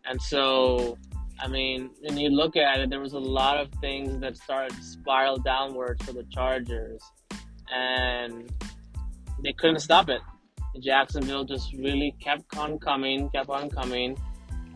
And 0.04 0.20
so, 0.20 0.96
I 1.40 1.48
mean, 1.48 1.90
when 2.00 2.16
you 2.16 2.30
look 2.30 2.56
at 2.56 2.80
it, 2.80 2.90
there 2.90 3.00
was 3.00 3.12
a 3.12 3.18
lot 3.18 3.58
of 3.58 3.70
things 3.80 4.20
that 4.20 4.36
started 4.36 4.76
to 4.76 4.82
spiral 4.82 5.38
downwards 5.38 6.04
for 6.04 6.12
the 6.12 6.24
Chargers, 6.30 7.02
and 7.72 8.50
they 9.42 9.52
couldn't 9.52 9.80
stop 9.80 10.08
it. 10.08 10.20
Jacksonville 10.80 11.44
just 11.44 11.72
really 11.74 12.14
kept 12.20 12.56
on 12.56 12.78
coming, 12.78 13.28
kept 13.30 13.50
on 13.50 13.68
coming, 13.68 14.16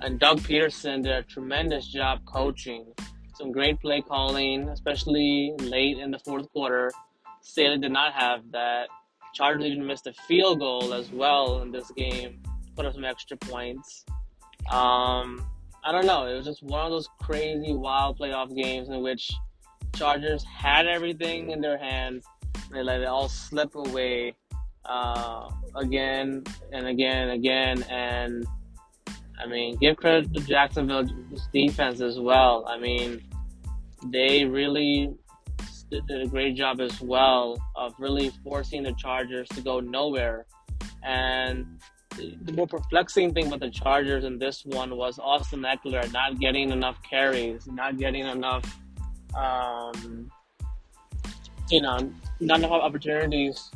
and 0.01 0.19
Doug 0.19 0.41
Pederson 0.41 1.03
did 1.03 1.13
a 1.13 1.23
tremendous 1.23 1.87
job 1.87 2.21
coaching. 2.27 2.87
Some 3.35 3.53
great 3.53 3.81
play 3.81 4.03
calling, 4.03 4.69
especially 4.69 5.55
late 5.61 5.99
in 5.99 6.11
the 6.11 6.19
fourth 6.19 6.51
quarter. 6.53 6.91
Staley 7.41 7.79
did 7.79 7.93
not 7.93 8.13
have 8.13 8.41
that. 8.53 8.89
Chargers 9.35 9.67
even 9.67 9.87
missed 9.87 10.07
a 10.07 10.13
field 10.13 10.61
goal 10.61 10.93
as 10.95 11.11
well 11.11 11.63
in 11.63 11.73
this 11.73 11.91
game, 11.93 12.43
put 12.77 12.87
up 12.87 12.95
some 12.95 13.05
extra 13.05 13.37
points. 13.37 14.05
Um, 14.71 15.45
I 15.85 15.91
don't 15.91 16.07
know. 16.07 16.27
It 16.27 16.37
was 16.37 16.45
just 16.45 16.63
one 16.63 16.85
of 16.85 16.91
those 16.91 17.09
crazy, 17.21 17.73
wild 17.73 18.19
playoff 18.19 18.55
games 18.55 18.89
in 18.89 19.03
which 19.03 19.33
Chargers 19.97 20.45
had 20.45 20.87
everything 20.87 21.51
in 21.51 21.61
their 21.61 21.79
hands. 21.79 22.25
They 22.71 22.83
let 22.83 23.01
it 23.01 23.07
all 23.07 23.29
slip 23.29 23.75
away 23.75 24.35
uh, 24.85 25.51
again 25.75 26.45
and 26.73 26.87
again 26.87 27.29
and 27.29 27.33
again. 27.33 27.83
And 27.85 28.47
I 29.43 29.47
mean, 29.47 29.77
give 29.77 29.97
credit 29.97 30.33
to 30.35 30.41
Jacksonville's 30.41 31.11
defense 31.53 32.01
as 32.01 32.19
well. 32.21 32.65
I 32.69 32.79
mean, 32.79 33.23
they 34.07 34.45
really 34.45 35.15
did 36.01 36.23
a 36.23 36.27
great 36.27 36.57
job 36.57 36.81
as 36.81 37.01
well 37.01 37.57
of 37.77 37.95
really 37.99 38.31
forcing 38.43 38.83
the 38.83 38.93
Chargers 38.95 39.49
to 39.51 39.61
go 39.61 39.81
nowhere. 39.81 40.47
And 41.03 41.79
the 42.17 42.53
more 42.53 42.67
perplexing 42.67 43.35
thing 43.35 43.51
with 43.51 43.61
the 43.61 43.71
Chargers 43.71 44.25
in 44.25 44.39
this 44.39 44.65
one 44.65 44.97
was 44.97 45.19
Austin 45.19 45.61
Ekeler 45.63 46.11
not 46.13 46.39
getting 46.39 46.71
enough 46.71 46.97
carries, 47.09 47.67
not 47.67 47.99
getting 47.99 48.27
enough, 48.27 48.65
um, 49.37 50.31
you 51.71 51.81
know, 51.81 52.13
not 52.41 52.59
enough 52.59 52.71
opportunities 52.73 53.71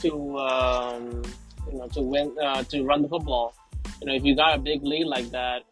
to, 0.00 0.38
um, 0.38 1.22
you 1.70 1.78
know, 1.78 1.88
to 1.88 2.00
win, 2.00 2.34
uh, 2.42 2.62
to 2.64 2.82
run 2.82 3.02
the 3.02 3.08
football. 3.08 3.54
You 4.00 4.06
know, 4.06 4.14
if 4.14 4.24
you 4.24 4.34
got 4.34 4.56
a 4.56 4.58
big 4.58 4.82
lead 4.82 5.06
like 5.06 5.30
that, 5.30 5.62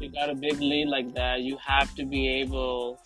you 0.00 0.10
got 0.10 0.28
a 0.28 0.34
big 0.34 0.60
lead 0.60 0.88
like 0.88 1.14
that, 1.14 1.40
you 1.42 1.56
have 1.64 1.94
to 1.94 2.04
be 2.04 2.28
able 2.28 3.00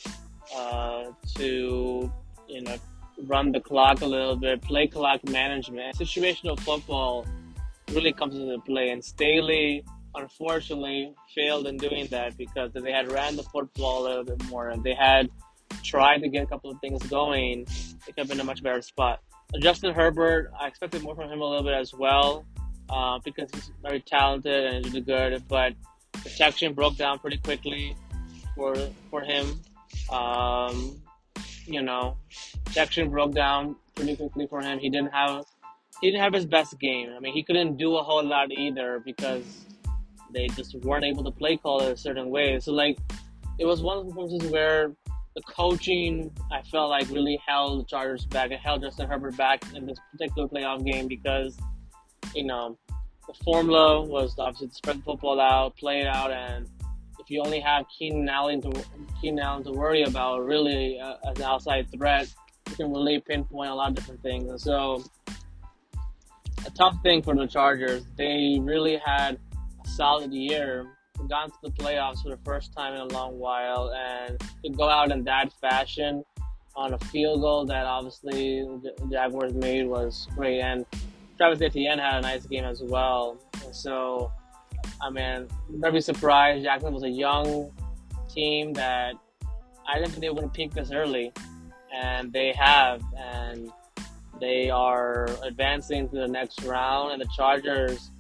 uh, 0.55 1.05
to 1.37 2.13
you 2.49 2.61
know 2.63 2.77
run 3.25 3.53
the 3.53 3.61
clock 3.61 4.01
a 4.01 4.07
little 4.07 4.37
bit, 4.37 4.63
play 4.63 4.87
clock 4.87 5.27
management. 5.29 5.97
Situational 5.97 6.59
football 6.61 7.27
really 7.93 8.13
comes 8.13 8.37
into 8.37 8.59
play, 8.61 8.91
and 8.91 9.05
Staley 9.05 9.85
unfortunately 10.15 11.15
failed 11.35 11.67
in 11.67 11.77
doing 11.77 12.07
that 12.09 12.37
because 12.37 12.73
they 12.73 12.93
had 12.93 13.11
ran 13.13 13.37
the 13.37 13.43
football 13.43 14.03
a 14.03 14.09
little 14.09 14.25
bit 14.25 14.43
more 14.45 14.71
and 14.71 14.83
they 14.83 14.95
had 14.95 15.31
tried 15.85 16.19
to 16.19 16.29
get 16.29 16.43
a 16.43 16.47
couple 16.47 16.71
of 16.71 16.81
things 16.81 17.03
going, 17.05 17.63
it 17.63 18.07
could 18.07 18.15
have 18.19 18.29
been 18.29 18.41
a 18.41 18.45
much 18.45 18.63
better 18.63 18.83
spot. 18.83 19.21
Justin 19.61 19.95
Herbert, 19.95 20.51
I 20.59 20.67
expected 20.67 21.03
more 21.03 21.15
from 21.15 21.31
him 21.31 21.41
a 21.41 21.45
little 21.45 21.65
bit 21.65 21.75
as 21.75 21.95
well 21.95 22.45
uh, 22.91 23.19
because 23.25 23.49
he's 23.55 23.71
very 23.83 24.01
talented 24.01 24.67
and 24.67 24.85
he's 24.85 24.95
really 24.95 25.05
good, 25.05 25.43
but 25.49 25.75
the 26.13 26.19
protection 26.19 26.75
broke 26.75 26.97
down 26.97 27.19
pretty 27.19 27.39
quickly 27.39 27.97
for 28.55 28.75
for 29.11 29.23
him. 29.23 29.61
Um, 30.11 31.01
you 31.67 31.83
know, 31.83 32.17
section 32.71 33.11
broke 33.11 33.35
down 33.35 33.77
pretty 33.95 34.17
quickly 34.17 34.47
for 34.47 34.61
him. 34.61 34.79
He 34.79 34.89
didn't 34.89 35.13
have 35.13 35.45
he 36.01 36.11
didn't 36.11 36.23
have 36.23 36.33
his 36.33 36.47
best 36.47 36.79
game. 36.79 37.11
I 37.17 37.21
mean, 37.21 37.35
he 37.35 37.43
couldn't 37.43 37.77
do 37.77 37.97
a 37.97 38.03
whole 38.03 38.25
lot 38.25 38.51
either 38.53 39.03
because 39.05 39.45
they 40.33 40.47
just 40.49 40.75
weren't 40.77 41.05
able 41.05 41.25
to 41.25 41.31
play 41.31 41.57
call 41.57 41.83
it 41.83 41.93
a 41.93 41.97
certain 41.97 42.31
way. 42.31 42.59
So 42.61 42.73
like, 42.73 42.99
it 43.59 43.65
was 43.65 43.83
one 43.83 43.99
of 43.99 44.05
the 44.05 44.11
performances 44.11 44.51
where 44.51 44.93
the 45.35 45.43
coaching 45.43 46.31
I 46.53 46.63
felt 46.63 46.91
like 46.91 47.09
really 47.11 47.41
held 47.47 47.81
the 47.81 47.85
Chargers 47.85 48.27
back. 48.27 48.51
It 48.51 48.61
held 48.61 48.83
Justin 48.83 49.09
Herbert 49.09 49.37
back 49.37 49.63
in 49.75 49.87
this 49.87 49.99
particular 50.13 50.49
playoff 50.49 50.85
game 50.85 51.09
because 51.09 51.57
you 52.35 52.45
know 52.45 52.79
the 53.27 53.35
formula 53.45 54.03
was 54.03 54.35
obviously 54.39 54.69
to 54.69 54.75
spread 54.75 54.99
the 54.99 55.03
football 55.03 55.41
out, 55.41 55.77
play 55.77 56.01
it 56.01 56.07
out, 56.07 56.31
and 56.33 56.69
you 57.31 57.43
only 57.45 57.61
have 57.61 57.87
Keenan 57.97 58.29
Allen 58.29 58.61
to 58.63 58.85
Keenan 59.21 59.41
Allen 59.41 59.65
to 59.65 59.73
worry 59.73 60.03
about, 60.05 60.45
really 60.45 60.99
uh, 61.01 61.17
as 61.29 61.39
an 61.39 61.45
outside 61.45 61.91
threat, 61.91 62.33
you 62.69 62.77
can 62.77 62.93
really 62.93 63.21
pinpoint 63.21 63.71
a 63.71 63.75
lot 63.75 63.91
of 63.91 63.95
different 63.95 64.23
things. 64.23 64.49
And 64.49 64.61
so, 64.61 65.05
a 66.67 66.71
tough 66.71 66.97
thing 67.03 67.23
for 67.23 67.35
the 67.35 67.47
Chargers. 67.47 68.05
They 68.17 68.59
really 68.61 68.97
had 69.05 69.39
a 69.85 69.89
solid 69.89 70.33
year, 70.33 70.87
gone 71.29 71.51
to 71.51 71.57
the 71.63 71.71
playoffs 71.71 72.23
for 72.23 72.31
the 72.31 72.41
first 72.45 72.73
time 72.73 72.95
in 72.95 73.01
a 73.01 73.07
long 73.07 73.39
while, 73.39 73.93
and 73.93 74.39
to 74.65 74.71
go 74.71 74.89
out 74.89 75.11
in 75.11 75.25
that 75.25 75.53
fashion 75.61 76.25
on 76.77 76.95
a 76.95 76.99
field 76.99 77.41
goal 77.41 77.67
that 77.67 77.85
obviously 77.87 78.61
the 78.83 78.95
Jaguars 79.11 79.53
made 79.53 79.87
was 79.87 80.29
great. 80.37 80.61
And 80.61 80.87
Travis 81.37 81.61
Etienne 81.61 81.99
had 81.99 82.19
a 82.19 82.21
nice 82.21 82.47
game 82.47 82.65
as 82.65 82.83
well. 82.83 83.37
And 83.65 83.75
so 83.75 84.31
I 85.01 85.11
mean, 85.11 85.49
never 85.71 85.95
be 85.95 86.01
surprised. 86.01 86.65
Jackson 86.65 86.93
was 86.93 87.05
a 87.05 87.11
young 87.11 87.71
team 88.29 88.73
that 88.75 89.15
I 89.89 89.99
didn't 89.99 90.11
think 90.11 90.21
they 90.21 90.29
were 90.29 90.37
going 90.37 90.51
to 90.51 90.55
peak 90.55 90.75
this 90.75 90.91
early, 90.93 91.33
and 91.95 92.33
they 92.33 92.53
have, 92.53 93.03
and 93.17 93.71
they 94.41 94.71
are 94.71 95.29
advancing 95.43 96.09
to 96.11 96.17
the 96.17 96.29
next 96.29 96.63
round. 96.65 97.13
And 97.13 97.21
the 97.21 97.29
Chargers 97.37 98.11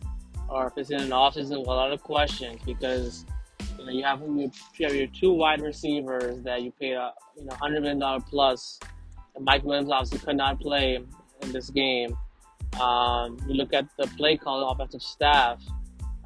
are 0.49 0.71
facing 0.71 1.01
an 1.01 1.11
offseason 1.11 1.59
with 1.59 1.69
a 1.69 1.71
lot 1.71 1.93
of 1.93 2.03
questions 2.03 2.61
because 2.65 3.25
you 3.79 3.85
know 3.85 3.93
you 3.93 4.03
have 4.05 4.21
you 4.21 4.51
have 4.81 4.95
your 4.95 5.09
two 5.09 5.33
wide 5.33 5.61
receivers 5.61 6.43
that 6.43 6.63
you 6.63 6.73
paid 6.73 6.95
a 6.95 7.13
you 7.37 7.45
know 7.45 7.55
hundred 7.57 7.81
million 7.81 7.99
dollar 7.99 8.21
plus. 8.21 8.79
Mike 9.41 9.63
Williams 9.63 9.91
obviously 9.91 10.19
could 10.19 10.37
not 10.37 10.59
play 10.61 10.99
in 11.43 11.53
this 11.53 11.71
game. 11.71 12.17
Um, 12.81 13.39
you 13.47 13.55
look 13.55 13.73
at 13.73 13.87
the 13.97 14.07
play 14.17 14.37
call, 14.37 14.69
offensive 14.69 15.03
staff 15.03 15.63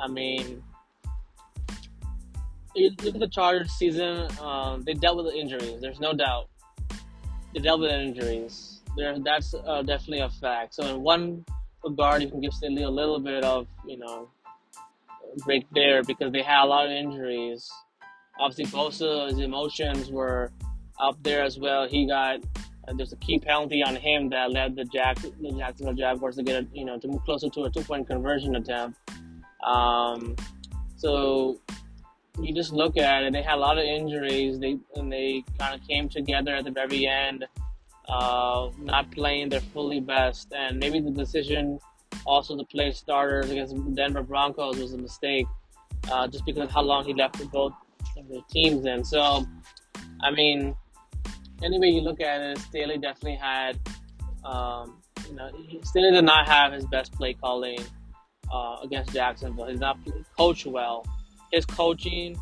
I 0.03 0.09
mean, 0.09 0.63
look 2.75 3.15
at 3.15 3.21
the 3.21 3.29
Chargers 3.29 3.71
season. 3.73 4.29
Um, 4.41 4.83
they 4.83 4.95
dealt 4.95 5.17
with 5.17 5.27
the 5.27 5.39
injuries. 5.39 5.81
There's 5.81 6.01
no 6.01 6.13
doubt. 6.13 6.49
They 7.55 7.61
dealt 7.61 7.81
with 7.81 7.93
injuries. 7.93 8.81
There, 8.97 9.17
that's 9.19 9.55
uh, 9.55 9.83
definitely 9.83 10.21
a 10.21 10.29
fact. 10.29 10.75
So 10.75 10.85
in 10.87 11.03
one 11.03 11.45
regard, 11.85 12.23
you 12.23 12.29
can 12.29 12.41
give 12.41 12.53
Staley 12.53 12.83
a 12.83 12.91
little 12.91 13.21
bit 13.21 13.45
of 13.45 13.67
you 13.87 13.99
know 13.99 14.29
break 15.45 15.67
there 15.73 16.03
because 16.03 16.33
they 16.33 16.43
had 16.43 16.65
a 16.65 16.67
lot 16.67 16.87
of 16.87 16.93
injuries. 16.93 17.71
Obviously, 18.41 18.67
Bosa's 18.77 19.39
emotions 19.39 20.11
were 20.11 20.51
up 21.01 21.17
there 21.23 21.43
as 21.43 21.59
well. 21.59 21.87
He 21.87 22.07
got 22.07 22.41
uh, 22.89 22.93
there's 22.97 23.13
a 23.13 23.17
key 23.17 23.39
penalty 23.39 23.83
on 23.83 23.95
him 23.97 24.29
that 24.31 24.51
led 24.51 24.77
the 24.77 24.85
Jack 24.85 25.19
the 25.21 25.55
Jacksonville 25.57 25.95
Jaguars 25.95 26.37
to 26.37 26.43
get 26.43 26.65
a, 26.65 26.67
you 26.73 26.85
know 26.85 26.99
to 26.99 27.09
move 27.09 27.25
closer 27.25 27.49
to 27.49 27.63
a 27.65 27.71
two 27.71 27.83
point 27.83 28.07
conversion 28.07 28.57
attempt. 28.57 28.99
Um, 29.63 30.37
so 30.97 31.61
you 32.41 32.55
just 32.55 32.73
look 32.73 32.97
at 32.97 33.25
it; 33.25 33.33
they 33.33 33.43
had 33.43 33.57
a 33.57 33.61
lot 33.61 33.79
of 33.79 33.85
injuries. 33.85 34.59
They 34.59 34.79
and 34.97 35.13
they 35.13 35.45
kind 35.59 35.75
of 35.75 35.87
came 35.87 36.09
together 36.09 36.55
at 36.55 36.65
the 36.65 36.71
very 36.71 37.07
end, 37.07 37.45
uh, 38.09 38.71
not 38.79 39.11
playing 39.11 39.51
their 39.51 39.61
fully 39.61 40.01
best, 40.01 40.53
and 40.53 40.79
maybe 40.79 41.01
the 41.01 41.11
decision 41.11 41.79
also 42.25 42.57
to 42.57 42.65
play 42.65 42.93
starters 42.93 43.51
against 43.51 43.75
Denver 43.95 44.23
Broncos 44.23 44.79
was 44.79 44.93
a 44.93 44.99
mistake, 44.99 45.47
uh, 46.11 46.27
just 46.29 46.45
because 46.47 46.65
of 46.65 46.71
how 46.71 46.83
long 46.83 47.05
he 47.05 47.15
left 47.15 47.39
both 47.51 47.73
of 48.17 48.29
the 48.29 48.43
teams 48.51 48.85
And 48.85 49.07
So, 49.07 49.47
I 50.21 50.31
mean, 50.31 50.75
anyway 51.63 51.89
you 51.89 52.01
look 52.03 52.21
at 52.21 52.41
it, 52.41 52.59
Staley 52.59 52.99
definitely 52.99 53.37
had, 53.37 53.79
um, 54.45 55.03
you 55.29 55.35
know, 55.35 55.51
Staley 55.83 56.11
did 56.13 56.25
not 56.25 56.47
have 56.49 56.73
his 56.73 56.87
best 56.87 57.13
play 57.13 57.35
calling 57.35 57.79
uh, 58.53 58.77
against 58.83 59.13
Jacksonville. 59.13 59.67
He's 59.67 59.81
not 59.81 59.99
coached 60.37 60.67
well. 60.67 61.07
His 61.53 61.65
coaching 61.67 62.39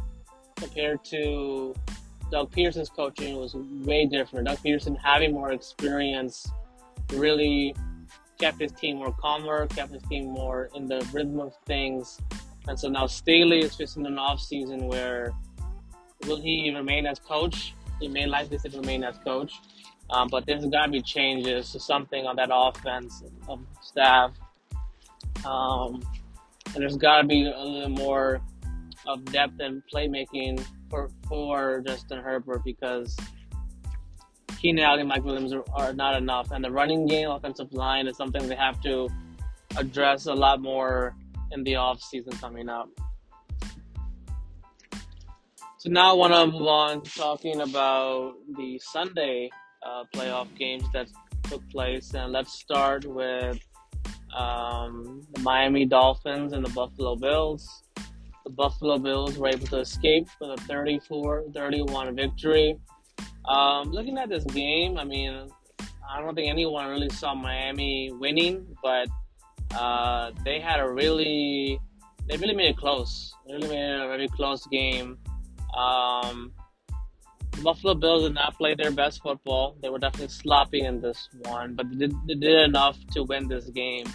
compared 0.57 1.05
to 1.07 1.75
Doug 2.31 2.51
Pederson's 2.53 2.91
coaching 2.91 3.37
was 3.37 3.55
way 3.55 4.07
different. 4.07 4.47
Doug 4.47 4.59
Pederson, 4.59 4.97
having 5.03 5.33
more 5.33 5.53
experience 5.53 6.51
really 7.13 7.75
kept 8.39 8.61
his 8.61 8.73
team 8.73 8.97
more 8.97 9.13
calmer, 9.13 9.67
kept 9.67 9.93
his 9.93 10.03
team 10.05 10.27
more 10.27 10.71
in 10.75 10.87
the 10.87 11.07
rhythm 11.13 11.41
of 11.41 11.55
things. 11.67 12.19
And 12.69 12.79
so 12.79 12.89
now 12.89 13.07
Staley 13.07 13.61
is 13.61 13.75
facing 13.75 14.07
an 14.07 14.19
off 14.19 14.41
season 14.41 14.87
where 14.87 15.33
will 16.27 16.41
he 16.41 16.73
remain 16.75 17.07
as 17.07 17.19
coach? 17.19 17.75
He 18.01 18.09
may 18.09 18.27
likely 18.27 18.59
to 18.59 18.71
remain 18.79 19.05
as 19.05 19.19
coach. 19.19 19.53
Um, 20.11 20.29
but 20.29 20.45
there's 20.47 20.65
got 20.67 20.87
to 20.87 20.93
be 20.93 21.03
changes 21.03 21.71
to 21.73 21.81
something 21.81 22.27
on 22.27 22.37
that 22.37 22.51
offense 22.53 23.23
of 23.49 23.61
staff. 23.81 24.33
Um, 25.45 26.03
and 26.75 26.83
there's 26.83 26.97
got 26.97 27.23
to 27.23 27.27
be 27.27 27.47
a 27.47 27.63
little 27.63 27.89
more 27.89 28.41
of 29.07 29.25
depth 29.27 29.61
and 29.61 29.83
playmaking 29.93 30.65
for, 30.89 31.11
for 31.29 31.83
Justin 31.87 32.23
Herbert 32.23 32.63
because 32.65 33.17
Keenan 34.61 34.85
Allen 34.85 35.01
and 35.01 35.09
Mike 35.09 35.25
Williams 35.25 35.53
are, 35.53 35.65
are, 35.73 35.93
not 35.93 36.17
enough. 36.17 36.51
And 36.51 36.63
the 36.63 36.71
running 36.71 37.07
game, 37.07 37.31
offensive 37.31 37.73
line 37.73 38.07
is 38.07 38.17
something 38.17 38.47
they 38.47 38.57
have 38.57 38.81
to 38.83 39.09
address 39.77 40.27
a 40.27 40.35
lot 40.35 40.61
more 40.61 41.17
in 41.53 41.65
the 41.65 41.77
off 41.77 42.03
season 42.03 42.33
coming 42.35 42.69
up. 42.69 42.89
So 45.79 45.89
now 45.89 46.11
I 46.11 46.13
want 46.13 46.35
to 46.35 46.47
move 46.47 46.69
on 46.69 47.01
to 47.01 47.11
talking 47.11 47.63
about 47.63 48.35
the 48.55 48.79
Sunday 48.85 49.49
uh, 49.83 50.05
playoff 50.15 50.55
games 50.59 50.85
that 50.93 51.09
took 51.45 51.67
place, 51.71 52.13
and 52.13 52.33
let's 52.33 52.53
start 52.53 53.07
with 53.07 53.59
um, 54.37 55.27
the 55.33 55.41
Miami 55.41 55.87
Dolphins 55.87 56.53
and 56.53 56.65
the 56.65 56.71
Buffalo 56.71 57.17
Bills. 57.17 57.83
The 58.45 58.51
Buffalo 58.51 58.99
Bills 58.99 59.39
were 59.39 59.49
able 59.49 59.67
to 59.69 59.79
escape 59.79 60.29
with 60.41 60.51
a 60.51 60.63
34-31 60.65 62.17
victory. 62.17 62.77
Um, 63.47 63.91
looking 63.91 64.19
at 64.19 64.29
this 64.29 64.45
game, 64.45 64.99
I 64.99 65.05
mean, 65.05 65.49
I 66.09 66.21
don't 66.21 66.35
think 66.35 66.49
anyone 66.49 66.89
really 66.89 67.11
saw 67.11 67.35
Miami 67.35 68.11
winning, 68.13 68.67
but 68.83 69.09
uh, 69.77 70.33
they 70.45 70.61
had 70.61 70.81
a 70.81 70.91
really, 70.91 71.79
they 72.29 72.37
really 72.37 72.55
made 72.55 72.71
it 72.71 72.77
close. 72.77 73.35
They 73.47 73.55
really 73.55 73.69
made 73.69 73.95
it 73.95 74.01
a 74.01 74.09
very 74.09 74.29
close 74.29 74.67
game. 74.67 75.19
Um, 75.77 76.53
Buffalo 77.63 77.95
Bills 77.95 78.25
did 78.25 78.35
not 78.35 78.57
play 78.57 78.75
their 78.75 78.91
best 78.91 79.23
football. 79.23 79.77
They 79.83 79.89
were 79.89 79.99
definitely 79.99 80.29
sloppy 80.29 80.81
in 80.81 81.01
this 81.01 81.29
one, 81.45 81.75
but 81.75 81.91
they 81.91 81.97
did, 81.97 82.15
they 82.27 82.35
did 82.35 82.69
enough 82.69 82.99
to 83.13 83.23
win 83.23 83.49
this 83.49 83.69
game. 83.71 84.07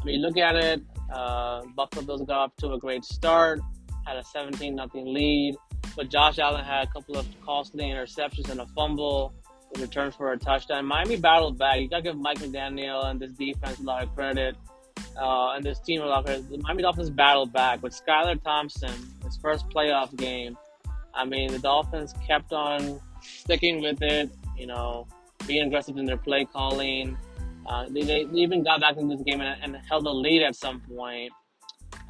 I 0.00 0.04
mean, 0.04 0.22
look 0.22 0.36
at 0.36 0.56
it. 0.56 0.82
Uh, 1.12 1.62
Buffalo 1.74 2.04
Bills 2.04 2.22
got 2.22 2.36
off 2.36 2.56
to 2.58 2.72
a 2.72 2.78
great 2.78 3.04
start, 3.04 3.60
had 4.06 4.16
a 4.16 4.24
17 4.24 4.74
nothing 4.74 5.12
lead, 5.12 5.56
but 5.96 6.10
Josh 6.10 6.38
Allen 6.38 6.64
had 6.64 6.88
a 6.88 6.92
couple 6.92 7.16
of 7.16 7.26
costly 7.44 7.84
interceptions 7.84 8.48
and 8.50 8.60
a 8.60 8.66
fumble 8.66 9.32
in 9.74 9.80
return 9.80 10.10
for 10.12 10.32
a 10.32 10.38
touchdown. 10.38 10.84
Miami 10.86 11.16
battled 11.16 11.58
back. 11.58 11.80
You 11.80 11.88
gotta 11.88 12.02
give 12.02 12.16
Mike 12.16 12.38
McDaniel 12.38 13.06
and 13.06 13.20
this 13.20 13.32
defense 13.32 13.78
a 13.78 13.82
lot 13.82 14.02
of 14.02 14.14
credit, 14.14 14.56
uh, 15.20 15.52
and 15.52 15.64
this 15.64 15.80
team 15.80 16.02
a 16.02 16.06
lot 16.06 16.20
of 16.20 16.24
credit. 16.26 16.50
The 16.50 16.58
Miami 16.58 16.82
Dolphins 16.82 17.10
battled 17.10 17.52
back 17.52 17.82
with 17.82 17.92
Skylar 17.92 18.42
Thompson, 18.42 18.92
his 19.24 19.36
first 19.36 19.68
playoff 19.70 20.14
game. 20.16 20.56
I 21.16 21.24
mean, 21.24 21.52
the 21.52 21.58
Dolphins 21.58 22.14
kept 22.26 22.52
on 22.52 23.00
sticking 23.20 23.80
with 23.80 24.02
it, 24.02 24.30
you 24.56 24.66
know, 24.66 25.06
being 25.46 25.66
aggressive 25.66 25.96
in 25.96 26.04
their 26.04 26.16
play 26.16 26.44
calling. 26.44 27.16
Uh, 27.66 27.86
they, 27.88 28.02
they, 28.02 28.20
even 28.32 28.62
got 28.62 28.80
back 28.80 28.96
into 28.96 29.16
this 29.16 29.24
game 29.24 29.40
and, 29.40 29.60
and 29.62 29.84
held 29.88 30.06
a 30.06 30.10
lead 30.10 30.42
at 30.42 30.54
some 30.54 30.80
point. 30.80 31.32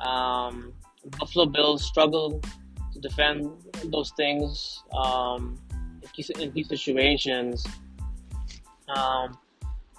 Um, 0.05 0.73
Buffalo 1.19 1.47
Bills 1.47 1.85
struggled 1.85 2.47
to 2.93 3.01
defend 3.01 3.51
those 3.85 4.11
things 4.17 4.83
um, 4.93 5.59
in, 6.03 6.09
key, 6.09 6.27
in 6.39 6.53
key 6.53 6.65
situations. 6.65 7.67
Um, 8.89 9.39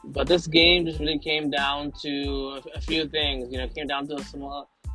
but 0.03 0.27
this 0.27 0.47
game 0.47 0.85
just 0.85 0.99
really 0.99 1.19
came 1.19 1.49
down 1.49 1.91
to 2.03 2.61
a, 2.73 2.77
a 2.77 2.81
few 2.81 3.07
things. 3.07 3.51
You 3.51 3.57
know, 3.57 3.67
came 3.67 3.87
down 3.87 4.07
to 4.07 4.23
some 4.23 4.41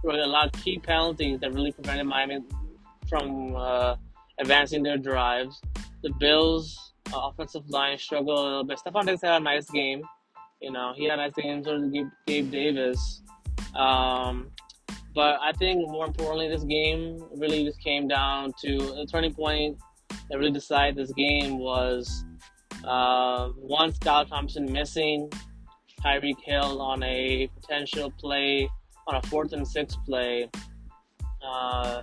really 0.05 0.20
a 0.20 0.27
lot 0.27 0.55
of 0.55 0.62
key 0.62 0.79
penalties 0.79 1.40
that 1.40 1.53
really 1.53 1.72
prevented 1.72 2.07
Miami 2.07 2.40
from 3.12 3.55
uh, 3.55 3.94
advancing 4.38 4.83
their 4.83 4.96
drives. 4.96 5.61
The 6.03 6.11
Bills' 6.18 6.94
uh, 7.12 7.29
offensive 7.29 7.68
line 7.68 7.98
struggled 7.98 8.38
a 8.38 8.42
little 8.42 8.64
bit. 8.64 8.81
Stefon 8.85 9.05
Diggs 9.05 9.20
had 9.22 9.42
a 9.42 9.44
nice 9.44 9.68
game. 9.68 10.03
You 10.62 10.72
know, 10.72 10.94
he 10.96 11.05
had 11.05 11.18
a 11.18 11.29
nice 11.29 11.35
game, 11.35 11.62
so 11.62 11.79
did 11.79 12.07
Gabe 12.27 12.51
Davis. 12.51 13.22
Um, 13.75 14.51
but 15.14 15.38
I 15.42 15.53
think 15.53 15.87
more 15.90 16.07
importantly, 16.07 16.48
this 16.48 16.64
game 16.64 17.22
really 17.37 17.64
just 17.64 17.83
came 17.83 18.09
down 18.09 18.55
to 18.62 19.03
a 19.03 19.07
turning 19.07 19.35
point 19.35 19.77
that 20.31 20.38
really 20.38 20.51
decided 20.51 20.96
this 20.96 21.12
game 21.12 21.59
was 21.59 22.25
uh, 22.85 23.48
one, 23.48 23.92
Skylar 23.92 24.27
Thompson 24.27 24.72
missing 24.72 25.31
Tyreek 26.03 26.40
Hill 26.42 26.81
on 26.81 27.03
a 27.03 27.51
potential 27.61 28.11
play 28.18 28.70
on 29.07 29.16
a 29.16 29.22
fourth 29.29 29.53
and 29.53 29.68
six 29.68 29.96
play. 30.07 30.48
Uh, 31.44 32.03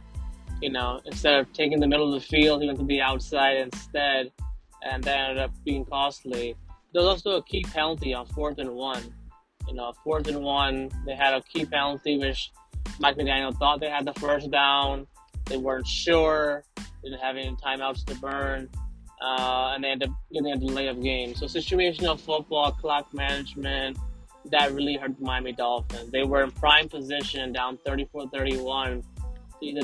you 0.61 0.71
know, 0.71 0.99
instead 1.05 1.35
of 1.35 1.51
taking 1.53 1.79
the 1.79 1.87
middle 1.87 2.13
of 2.13 2.21
the 2.21 2.27
field, 2.27 2.61
he 2.61 2.67
went 2.67 2.79
to 2.79 2.85
the 2.85 3.01
outside 3.01 3.57
instead, 3.57 4.31
and 4.83 5.03
that 5.03 5.29
ended 5.29 5.43
up 5.43 5.51
being 5.63 5.85
costly. 5.85 6.55
There 6.93 7.01
was 7.01 7.07
also 7.07 7.37
a 7.37 7.43
key 7.43 7.63
penalty 7.63 8.13
on 8.13 8.25
fourth 8.27 8.57
and 8.57 8.71
one. 8.71 9.13
You 9.67 9.75
know, 9.75 9.93
fourth 10.03 10.27
and 10.27 10.41
one, 10.41 10.89
they 11.05 11.15
had 11.15 11.33
a 11.33 11.41
key 11.41 11.65
penalty 11.65 12.17
which 12.17 12.51
Mike 12.99 13.17
McDaniel 13.17 13.55
thought 13.57 13.79
they 13.79 13.89
had 13.89 14.05
the 14.05 14.13
first 14.13 14.49
down. 14.51 15.07
They 15.45 15.57
weren't 15.57 15.87
sure. 15.87 16.63
Didn't 17.03 17.19
have 17.19 17.37
any 17.37 17.55
timeouts 17.63 18.05
to 18.05 18.15
burn. 18.15 18.69
Uh, 19.21 19.73
and 19.75 19.83
they 19.83 19.89
ended 19.89 20.09
up 20.09 20.15
getting 20.31 20.51
a 20.51 20.57
delay 20.57 20.87
of 20.87 21.01
game. 21.03 21.35
So 21.35 21.45
situational 21.45 22.19
football, 22.19 22.71
clock 22.71 23.13
management, 23.13 23.97
that 24.45 24.73
really 24.73 24.95
hurt 24.95 25.17
the 25.17 25.25
Miami 25.25 25.51
Dolphins. 25.51 26.11
They 26.11 26.23
were 26.23 26.43
in 26.43 26.51
prime 26.51 26.89
position, 26.89 27.51
down 27.51 27.77
34-31 27.85 29.03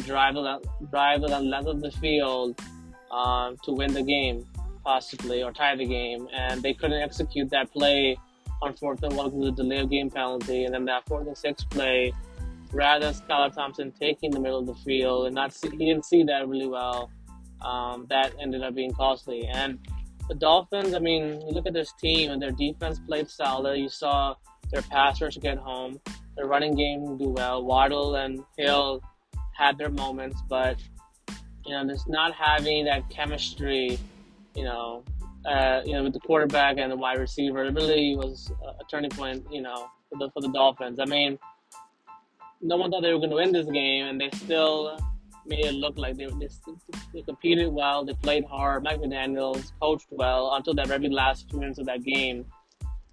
drive 0.05 0.35
the 0.35 0.61
drive 0.89 1.21
the 1.21 1.27
length 1.27 1.67
of 1.67 1.81
the 1.81 1.91
field 1.91 2.59
um, 3.11 3.57
to 3.63 3.71
win 3.71 3.93
the 3.93 4.03
game, 4.03 4.45
possibly, 4.83 5.43
or 5.43 5.51
tie 5.51 5.75
the 5.75 5.85
game, 5.85 6.27
and 6.33 6.61
they 6.61 6.73
couldn't 6.73 7.01
execute 7.01 7.49
that 7.49 7.71
play 7.71 8.17
on 8.61 8.73
fourth 8.73 9.03
and 9.03 9.15
one 9.15 9.25
of 9.27 9.33
the 9.33 9.51
delay 9.51 9.79
of 9.79 9.89
game 9.89 10.09
penalty, 10.09 10.65
and 10.65 10.73
then 10.73 10.85
that 10.85 11.07
fourth 11.07 11.27
and 11.27 11.37
six 11.37 11.63
play, 11.65 12.13
rather 12.71 13.11
Skylar 13.11 13.53
Thompson 13.53 13.91
taking 13.91 14.31
the 14.31 14.39
middle 14.39 14.59
of 14.59 14.65
the 14.65 14.75
field 14.75 15.27
and 15.27 15.35
not 15.35 15.53
see, 15.53 15.69
he 15.69 15.77
didn't 15.77 16.05
see 16.05 16.23
that 16.23 16.47
really 16.47 16.67
well. 16.67 17.11
Um, 17.61 18.05
that 18.09 18.33
ended 18.39 18.63
up 18.63 18.75
being 18.75 18.93
costly, 18.93 19.47
and 19.47 19.79
the 20.27 20.35
Dolphins. 20.35 20.93
I 20.93 20.99
mean, 20.99 21.41
you 21.41 21.51
look 21.51 21.67
at 21.67 21.73
this 21.73 21.93
team 21.93 22.31
and 22.31 22.41
their 22.41 22.51
defense 22.51 22.99
played 22.99 23.29
solid. 23.29 23.77
You 23.77 23.89
saw 23.89 24.35
their 24.71 24.81
pass 24.81 25.21
rush 25.21 25.37
get 25.37 25.57
home, 25.57 25.99
their 26.35 26.47
running 26.47 26.75
game 26.75 27.17
do 27.17 27.29
well. 27.29 27.63
Waddle 27.63 28.15
and 28.15 28.43
Hill 28.57 29.01
had 29.55 29.77
their 29.77 29.89
moments, 29.89 30.41
but 30.49 30.77
you 31.65 31.73
know, 31.73 31.87
just 31.87 32.07
not 32.07 32.33
having 32.33 32.85
that 32.85 33.09
chemistry, 33.09 33.97
you 34.55 34.63
know, 34.63 35.03
uh, 35.45 35.81
you 35.85 35.93
know, 35.93 36.03
with 36.03 36.13
the 36.13 36.19
quarterback 36.19 36.77
and 36.77 36.91
the 36.91 36.95
wide 36.95 37.19
receiver, 37.19 37.65
it 37.65 37.73
really 37.73 38.15
was 38.15 38.51
a 38.79 38.83
turning 38.89 39.11
point, 39.11 39.45
you 39.51 39.61
know, 39.61 39.87
for 40.09 40.17
the 40.19 40.29
for 40.31 40.41
the 40.41 40.51
Dolphins. 40.51 40.99
I 40.99 41.05
mean, 41.05 41.39
no 42.61 42.77
one 42.77 42.91
thought 42.91 43.01
they 43.01 43.13
were 43.13 43.19
going 43.19 43.31
to 43.31 43.35
win 43.35 43.51
this 43.51 43.67
game, 43.67 44.07
and 44.07 44.19
they 44.19 44.29
still 44.33 44.97
made 45.47 45.65
it 45.65 45.75
look 45.75 45.97
like 45.97 46.17
they, 46.17 46.25
they, 46.25 46.49
they 47.13 47.21
competed 47.21 47.71
well, 47.71 48.03
they 48.03 48.13
played 48.13 48.45
hard. 48.45 48.83
Mike 48.83 48.99
McDaniels 48.99 49.71
coached 49.79 50.07
well 50.09 50.55
until 50.55 50.73
that 50.73 50.87
very 50.87 51.09
last 51.09 51.49
few 51.49 51.59
minutes 51.59 51.79
of 51.79 51.85
that 51.85 52.03
game, 52.03 52.45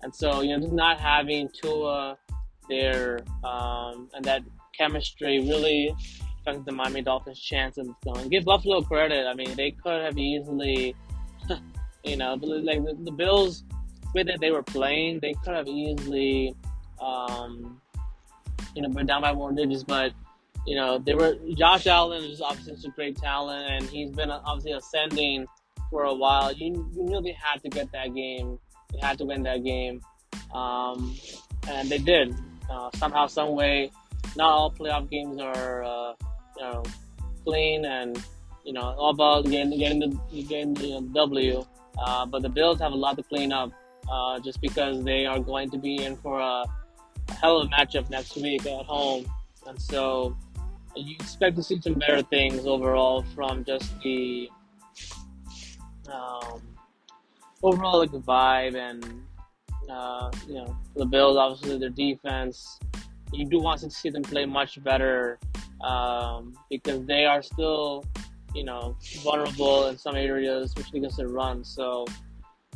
and 0.02 0.14
so 0.14 0.40
you 0.40 0.50
know, 0.50 0.60
just 0.60 0.72
not 0.72 0.98
having 0.98 1.48
Tua 1.50 2.16
there 2.68 3.20
um, 3.44 4.08
and 4.14 4.24
that 4.24 4.42
chemistry 4.76 5.40
really 5.40 5.94
affected 6.42 6.64
the 6.64 6.72
Miami 6.72 7.02
Dolphins' 7.02 7.40
chances 7.40 7.88
going. 8.04 8.28
Give 8.28 8.44
Buffalo 8.44 8.82
credit. 8.82 9.26
I 9.26 9.34
mean, 9.34 9.54
they 9.56 9.70
could 9.70 10.02
have 10.02 10.18
easily, 10.18 10.94
you 12.04 12.16
know, 12.16 12.34
like 12.34 12.84
the, 12.84 12.96
the 13.04 13.10
Bills, 13.10 13.64
with 14.14 14.28
it 14.28 14.40
they 14.40 14.50
were 14.50 14.62
playing, 14.62 15.20
they 15.20 15.34
could 15.44 15.54
have 15.54 15.68
easily, 15.68 16.54
um, 17.00 17.80
you 18.74 18.82
know, 18.82 18.88
been 18.88 19.06
down 19.06 19.22
by 19.22 19.32
more 19.32 19.52
digits. 19.52 19.84
But 19.84 20.12
you 20.66 20.76
know, 20.76 20.98
they 20.98 21.14
were 21.14 21.36
Josh 21.54 21.86
Allen 21.86 22.24
is 22.24 22.40
obviously 22.40 22.88
a 22.88 22.92
great 22.92 23.16
talent, 23.16 23.70
and 23.70 23.84
he's 23.88 24.10
been 24.10 24.30
obviously 24.30 24.72
ascending 24.72 25.46
for 25.90 26.04
a 26.04 26.14
while. 26.14 26.52
You 26.52 26.88
you 26.94 27.04
knew 27.04 27.22
they 27.22 27.36
had 27.40 27.62
to 27.62 27.68
get 27.68 27.90
that 27.92 28.14
game. 28.14 28.58
They 28.92 28.98
had 29.00 29.18
to 29.18 29.24
win 29.24 29.42
that 29.44 29.64
game, 29.64 30.02
um, 30.54 31.16
and 31.68 31.88
they 31.88 31.98
did. 31.98 32.34
Uh, 32.70 32.90
somehow, 32.94 33.26
some 33.26 33.50
way. 33.54 33.90
Not 34.36 34.50
all 34.50 34.70
playoff 34.70 35.10
games 35.10 35.40
are. 35.40 35.82
Uh, 35.82 36.14
know, 36.60 36.82
clean 37.44 37.84
and 37.84 38.22
you 38.64 38.72
know 38.72 38.82
all 38.82 39.10
about 39.10 39.44
getting 39.46 39.78
getting 39.78 40.00
the 40.00 40.42
getting 40.42 40.74
the 40.74 41.00
W. 41.14 41.64
Uh, 41.98 42.26
but 42.26 42.42
the 42.42 42.48
Bills 42.48 42.80
have 42.80 42.92
a 42.92 42.96
lot 42.96 43.16
to 43.16 43.22
clean 43.22 43.52
up, 43.52 43.70
uh, 44.10 44.40
just 44.40 44.60
because 44.60 45.04
they 45.04 45.26
are 45.26 45.38
going 45.38 45.70
to 45.70 45.78
be 45.78 46.04
in 46.04 46.16
for 46.16 46.40
a, 46.40 46.64
hell 47.40 47.58
of 47.58 47.68
a 47.68 47.70
matchup 47.70 48.08
next 48.10 48.36
week 48.36 48.64
at 48.66 48.84
home, 48.86 49.24
and 49.66 49.80
so 49.80 50.36
you 50.96 51.14
expect 51.16 51.56
to 51.56 51.62
see 51.62 51.80
some 51.80 51.94
better 51.94 52.22
things 52.22 52.66
overall 52.66 53.22
from 53.34 53.64
just 53.64 53.98
the 54.02 54.48
um, 56.10 56.60
overall 57.62 57.98
like 57.98 58.12
the 58.12 58.20
vibe 58.20 58.74
and 58.74 59.22
Uh, 59.90 60.30
you 60.48 60.54
know, 60.54 60.76
the 60.96 61.04
Bills, 61.04 61.36
obviously 61.36 61.76
their 61.76 61.90
defense, 61.90 62.78
you 63.32 63.44
do 63.44 63.58
want 63.60 63.80
to 63.80 63.90
see 63.90 64.10
them 64.10 64.22
play 64.22 64.46
much 64.46 64.82
better 64.82 65.38
um, 65.82 66.54
because 66.70 67.04
they 67.06 67.24
are 67.24 67.42
still, 67.42 68.04
you 68.54 68.64
know, 68.64 68.96
vulnerable 69.18 69.86
in 69.86 69.98
some 69.98 70.16
areas, 70.16 70.66
especially 70.66 71.00
against 71.00 71.16
the 71.16 71.26
run. 71.26 71.64
So 71.64 72.06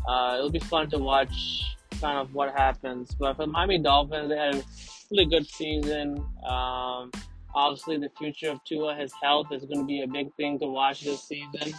uh, 0.08 0.36
it'll 0.38 0.50
be 0.50 0.58
fun 0.58 0.90
to 0.90 0.98
watch 0.98 1.62
kind 2.00 2.18
of 2.18 2.34
what 2.34 2.52
happens. 2.52 3.14
But 3.18 3.36
for 3.36 3.46
Miami 3.46 3.78
Dolphins, 3.78 4.28
they 4.28 4.36
had 4.36 4.54
a 4.56 4.64
really 5.10 5.26
good 5.26 5.46
season. 5.46 6.18
Um, 6.48 7.10
obviously, 7.54 7.98
the 7.98 8.10
future 8.18 8.50
of 8.50 8.62
Tua, 8.64 8.94
his 8.94 9.12
health 9.22 9.48
is 9.52 9.64
going 9.64 9.80
to 9.80 9.86
be 9.86 10.02
a 10.02 10.06
big 10.06 10.34
thing 10.34 10.58
to 10.60 10.66
watch 10.66 11.02
this 11.02 11.22
season, 11.22 11.74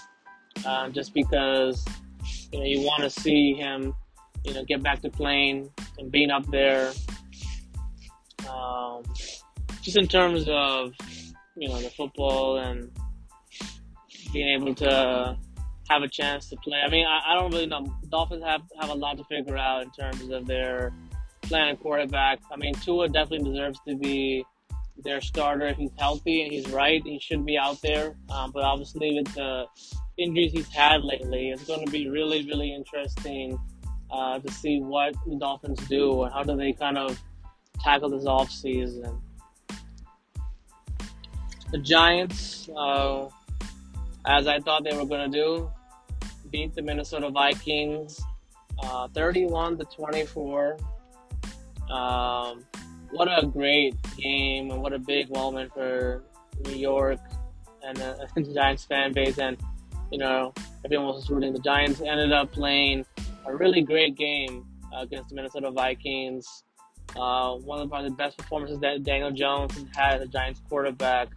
uh, 0.66 0.90
just 0.90 1.14
because 1.14 1.86
you 2.52 2.60
know 2.60 2.66
you 2.66 2.82
want 2.82 3.04
to 3.04 3.10
see 3.10 3.54
him, 3.54 3.94
you 4.44 4.54
know, 4.54 4.64
get 4.64 4.82
back 4.84 5.02
to 5.02 5.10
playing 5.10 5.70
and 6.00 6.12
being 6.12 6.32
up 6.32 6.46
there. 6.52 6.92
Um, 8.50 9.04
just 9.88 9.98
in 9.98 10.06
terms 10.06 10.46
of 10.50 10.92
you 11.56 11.70
know 11.70 11.80
the 11.80 11.90
football 11.90 12.58
and 12.58 12.92
being 14.34 14.50
able 14.60 14.76
to 14.76 15.38
have 15.90 16.04
a 16.04 16.10
chance 16.10 16.50
to 16.50 16.58
play. 16.58 16.80
I 16.86 16.90
mean, 16.90 17.06
I, 17.08 17.22
I 17.32 17.36
don't 17.36 17.54
really 17.54 17.68
know. 17.68 17.86
Dolphins 18.10 18.44
have, 18.44 18.64
have 18.82 18.90
a 18.90 18.94
lot 18.94 19.18
to 19.18 19.24
figure 19.24 19.56
out 19.56 19.84
in 19.84 19.92
terms 19.92 20.30
of 20.30 20.46
their 20.46 20.92
plan 21.44 21.78
quarterback. 21.78 22.40
I 22.52 22.58
mean, 22.58 22.74
Tua 22.74 23.08
definitely 23.08 23.50
deserves 23.50 23.80
to 23.88 23.96
be 23.96 24.44
their 25.06 25.22
starter 25.22 25.68
if 25.68 25.78
he's 25.78 25.92
healthy 25.98 26.44
and 26.44 26.52
he's 26.52 26.70
right. 26.70 27.02
He 27.06 27.18
should 27.22 27.46
be 27.46 27.58
out 27.58 27.82
there. 27.82 28.14
Um, 28.30 28.52
but 28.52 28.64
obviously, 28.64 29.14
with 29.14 29.34
the 29.36 29.68
injuries 30.18 30.52
he's 30.52 30.68
had 30.68 31.06
lately, 31.06 31.52
it's 31.52 31.64
going 31.64 31.86
to 31.86 31.90
be 31.90 32.10
really, 32.10 32.46
really 32.46 32.76
interesting 32.76 33.58
uh, 34.12 34.40
to 34.40 34.52
see 34.52 34.82
what 34.82 35.16
the 35.26 35.38
Dolphins 35.38 35.80
do 35.88 36.24
and 36.24 36.34
how 36.34 36.44
do 36.44 36.58
they 36.58 36.74
kind 36.74 36.98
of 36.98 37.18
tackle 37.80 38.10
this 38.10 38.26
off 38.26 38.52
season. 38.52 39.22
The 41.72 41.78
Giants, 41.80 42.70
uh, 42.76 43.28
as 44.26 44.48
I 44.48 44.60
thought 44.60 44.84
they 44.84 44.96
were 44.96 45.06
going 45.06 45.32
to 45.32 45.38
do, 45.38 45.72
beat 46.50 46.74
the 46.76 46.82
Minnesota 46.82 47.30
Vikings 47.30 48.22
uh, 48.84 49.08
31 49.10 49.78
to 49.78 49.86
24. 49.86 50.78
Um, 51.90 52.66
what 53.12 53.28
a 53.28 53.46
great 53.46 53.96
game 54.18 54.72
and 54.72 54.82
what 54.82 54.94
a 54.94 55.00
big 55.00 55.34
moment 55.34 55.74
for 55.74 56.24
New 56.66 56.76
York 56.76 57.20
and 57.84 58.00
uh, 58.02 58.16
the 58.36 58.54
Giants 58.54 58.86
fan 58.86 59.14
base. 59.14 59.38
And, 59.38 59.58
you 60.12 60.20
know, 60.20 60.54
everyone 60.86 61.08
was 61.08 61.30
rooting. 61.30 61.54
The 61.54 61.60
Giants 61.60 62.02
ended 62.02 62.32
up 62.32 62.52
playing 62.52 63.06
a 63.46 63.56
really 63.56 63.82
great 63.82 64.16
game 64.16 64.66
against 64.98 65.30
the 65.30 65.36
Minnesota 65.36 65.72
Vikings. 65.72 66.64
Uh, 67.16 67.56
one 67.56 67.80
of 67.80 67.90
the 67.90 68.12
best 68.12 68.38
performances 68.38 68.80
that 68.80 69.04
Daniel 69.04 69.32
Jones 69.32 69.74
has 69.74 69.86
had 69.96 70.16
as 70.18 70.22
a 70.24 70.28
Giants 70.28 70.62
quarterback, 70.68 71.30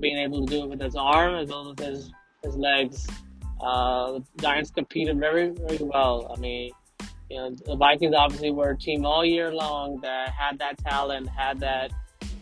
being 0.00 0.18
able 0.18 0.44
to 0.44 0.50
do 0.50 0.64
it 0.64 0.68
with 0.70 0.80
his 0.80 0.96
arm 0.96 1.34
as 1.34 1.48
well 1.48 1.74
as 1.76 1.86
his, 1.86 2.12
his 2.42 2.56
legs. 2.56 3.06
Uh, 3.60 4.12
the 4.12 4.24
Giants 4.40 4.70
competed 4.70 5.18
very, 5.18 5.50
very 5.50 5.78
well. 5.80 6.32
I 6.36 6.40
mean, 6.40 6.70
you 7.30 7.36
know, 7.36 7.50
the 7.66 7.76
Vikings 7.76 8.14
obviously 8.16 8.50
were 8.50 8.70
a 8.70 8.76
team 8.76 9.06
all 9.06 9.24
year 9.24 9.52
long 9.52 10.00
that 10.02 10.30
had 10.30 10.58
that 10.58 10.78
talent, 10.78 11.28
had 11.28 11.60
that, 11.60 11.90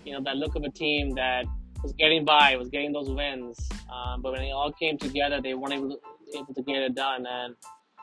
you 0.04 0.12
know, 0.12 0.20
that 0.24 0.36
look 0.36 0.56
of 0.56 0.64
a 0.64 0.70
team 0.70 1.14
that 1.14 1.44
was 1.82 1.92
getting 1.92 2.24
by, 2.24 2.56
was 2.56 2.68
getting 2.68 2.92
those 2.92 3.10
wins. 3.10 3.58
Um, 3.92 4.22
but 4.22 4.32
when 4.32 4.40
they 4.40 4.50
all 4.50 4.72
came 4.72 4.98
together, 4.98 5.40
they 5.40 5.54
weren't 5.54 5.74
able 5.74 5.90
to, 5.90 6.38
able 6.38 6.54
to 6.54 6.62
get 6.62 6.76
it 6.76 6.94
done. 6.94 7.26
And 7.26 7.54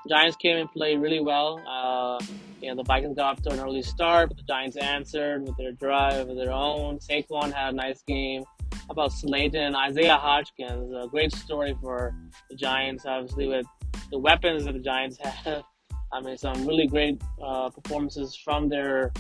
Giants 0.08 0.38
came 0.38 0.58
and 0.58 0.72
played 0.72 1.00
really 1.02 1.20
well. 1.20 1.62
Uh, 1.68 2.24
you 2.62 2.70
know, 2.70 2.76
the 2.76 2.84
Vikings 2.84 3.16
got 3.16 3.38
off 3.38 3.44
to 3.44 3.52
an 3.52 3.60
early 3.60 3.82
start, 3.82 4.30
but 4.30 4.38
the 4.38 4.44
Giants 4.44 4.78
answered 4.78 5.46
with 5.46 5.58
their 5.58 5.72
drive 5.74 6.30
of 6.30 6.38
their 6.38 6.52
own. 6.52 7.00
Saquon 7.00 7.52
had 7.52 7.74
a 7.74 7.76
nice 7.76 8.02
game 8.04 8.44
about 8.89 9.12
Slayton 9.12 9.62
and 9.62 9.75
Isaiah 9.75 10.17
Hodgins. 10.21 11.04
A 11.04 11.08
great 11.08 11.34
story 11.34 11.75
for 11.82 12.15
the 12.49 12.56
Giants, 12.56 13.06
obviously, 13.06 13.47
with 13.47 13.65
the 14.12 14.17
weapons 14.17 14.65
that 14.65 14.73
the 14.73 14.80
Giants 14.80 15.17
have. 15.21 15.63
I 16.12 16.21
mean, 16.21 16.38
some 16.38 16.65
really 16.65 16.88
great 16.88 17.21
uh, 17.43 17.69
performances 17.69 18.36
from 18.36 18.67
their 18.67 19.13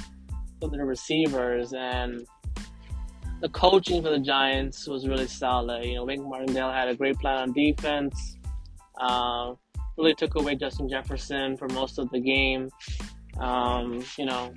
from 0.59 0.71
their 0.71 0.85
receivers 0.85 1.71
and 1.73 2.25
the 3.41 3.49
coaching 3.49 4.01
for 4.01 4.09
the 4.09 4.19
Giants 4.19 4.87
was 4.87 5.07
really 5.07 5.27
solid. 5.27 5.85
You 5.85 5.95
know, 5.95 6.05
Wink 6.05 6.25
Martindale 6.25 6.71
had 6.71 6.89
a 6.89 6.95
great 6.95 7.17
plan 7.19 7.37
on 7.37 7.53
defense. 7.53 8.37
Uh, 8.99 9.53
really 9.97 10.13
took 10.13 10.35
away 10.35 10.55
Justin 10.55 10.89
Jefferson 10.89 11.55
for 11.57 11.67
most 11.69 11.99
of 11.99 12.09
the 12.09 12.19
game. 12.19 12.69
Um, 13.39 14.03
you 14.17 14.25
know, 14.25 14.53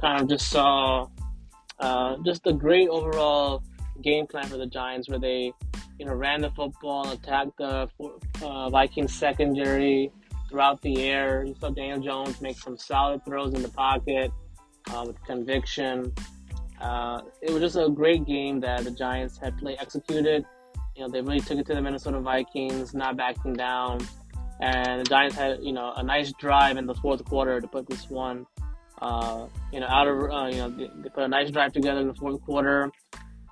kind 0.00 0.22
of 0.22 0.28
just 0.28 0.48
saw 0.48 1.08
uh, 1.80 2.16
just 2.24 2.46
a 2.46 2.52
great 2.52 2.88
overall 2.88 3.62
game 4.02 4.26
plan 4.26 4.46
for 4.46 4.56
the 4.56 4.66
Giants 4.66 5.08
where 5.08 5.18
they, 5.18 5.52
you 5.98 6.06
know, 6.06 6.14
ran 6.14 6.40
the 6.40 6.50
football, 6.50 7.10
attacked 7.10 7.56
the 7.58 7.88
uh, 8.42 8.70
Vikings 8.70 9.14
secondary 9.14 10.10
throughout 10.48 10.80
the 10.82 11.02
air. 11.02 11.44
You 11.44 11.54
saw 11.58 11.70
Daniel 11.70 12.00
Jones 12.00 12.40
make 12.40 12.58
some 12.58 12.76
solid 12.76 13.24
throws 13.24 13.54
in 13.54 13.62
the 13.62 13.68
pocket 13.68 14.32
uh, 14.92 15.04
with 15.06 15.22
conviction. 15.24 16.12
Uh, 16.80 17.20
it 17.42 17.50
was 17.50 17.60
just 17.60 17.76
a 17.76 17.88
great 17.88 18.24
game 18.24 18.60
that 18.60 18.84
the 18.84 18.90
Giants 18.90 19.38
had 19.38 19.56
play 19.58 19.76
executed. 19.78 20.44
You 20.96 21.02
know, 21.02 21.08
they 21.08 21.20
really 21.20 21.40
took 21.40 21.58
it 21.58 21.66
to 21.66 21.74
the 21.74 21.82
Minnesota 21.82 22.20
Vikings, 22.20 22.94
not 22.94 23.16
backing 23.16 23.54
down. 23.54 24.00
And 24.60 25.00
the 25.00 25.04
Giants 25.04 25.36
had, 25.36 25.62
you 25.62 25.72
know, 25.72 25.92
a 25.96 26.02
nice 26.02 26.32
drive 26.32 26.76
in 26.76 26.86
the 26.86 26.94
fourth 26.94 27.24
quarter 27.24 27.60
to 27.60 27.66
put 27.66 27.88
this 27.88 28.10
one, 28.10 28.46
uh, 29.00 29.46
you 29.72 29.80
know, 29.80 29.86
out 29.86 30.08
of, 30.08 30.30
uh, 30.30 30.46
you 30.46 30.56
know, 30.56 30.70
they, 30.70 30.90
they 31.02 31.08
put 31.08 31.22
a 31.22 31.28
nice 31.28 31.50
drive 31.50 31.72
together 31.72 32.00
in 32.00 32.08
the 32.08 32.14
fourth 32.14 32.42
quarter 32.42 32.90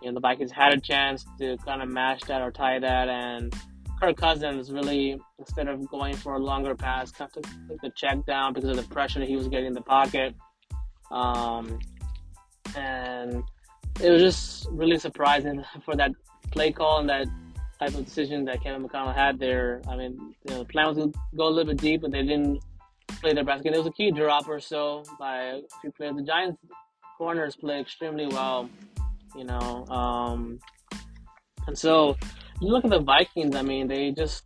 you 0.02 0.08
know, 0.08 0.14
the 0.14 0.20
Vikings 0.20 0.52
had 0.52 0.72
a 0.72 0.80
chance 0.80 1.24
to 1.38 1.56
kind 1.58 1.82
of 1.82 1.88
match 1.88 2.22
that 2.22 2.42
or 2.42 2.50
tie 2.50 2.78
that, 2.78 3.08
and 3.08 3.54
Kirk 4.00 4.16
Cousins 4.16 4.70
really, 4.70 5.18
instead 5.38 5.68
of 5.68 5.88
going 5.88 6.14
for 6.14 6.34
a 6.34 6.38
longer 6.38 6.74
pass, 6.74 7.10
kind 7.10 7.30
of 7.36 7.42
took 7.42 7.80
the 7.80 7.90
check 7.96 8.24
down 8.26 8.52
because 8.52 8.70
of 8.70 8.76
the 8.76 8.94
pressure 8.94 9.18
that 9.18 9.28
he 9.28 9.36
was 9.36 9.48
getting 9.48 9.66
in 9.66 9.72
the 9.72 9.80
pocket. 9.80 10.34
Um, 11.10 11.78
and 12.76 13.42
it 14.00 14.10
was 14.10 14.22
just 14.22 14.68
really 14.70 14.98
surprising 14.98 15.64
for 15.84 15.96
that 15.96 16.12
play 16.52 16.70
call 16.70 17.00
and 17.00 17.08
that 17.08 17.26
type 17.78 17.94
of 17.94 18.04
decision 18.04 18.44
that 18.44 18.62
Kevin 18.62 18.84
O'Connell 18.84 19.12
had 19.12 19.38
there. 19.38 19.82
I 19.88 19.96
mean, 19.96 20.34
you 20.44 20.54
know, 20.54 20.58
the 20.60 20.64
plan 20.64 20.88
was 20.88 20.96
to 20.98 21.12
go 21.36 21.48
a 21.48 21.50
little 21.50 21.72
bit 21.72 21.80
deep, 21.80 22.02
but 22.02 22.12
they 22.12 22.22
didn't 22.22 22.62
play 23.20 23.32
their 23.32 23.44
game. 23.44 23.74
It 23.74 23.78
was 23.78 23.86
a 23.86 23.92
key 23.92 24.10
drop 24.10 24.48
or 24.48 24.60
so 24.60 25.02
by 25.18 25.38
a 25.38 25.60
few 25.80 25.90
players. 25.92 26.16
The 26.16 26.22
Giants 26.22 26.58
corners 27.16 27.56
play 27.56 27.80
extremely 27.80 28.26
well 28.26 28.68
you 29.36 29.44
know. 29.44 29.86
Um, 29.86 30.58
and 31.66 31.78
so 31.78 32.16
you 32.60 32.68
look 32.68 32.84
at 32.84 32.90
the 32.90 33.00
Vikings. 33.00 33.54
I 33.54 33.62
mean, 33.62 33.88
they 33.88 34.10
just 34.10 34.44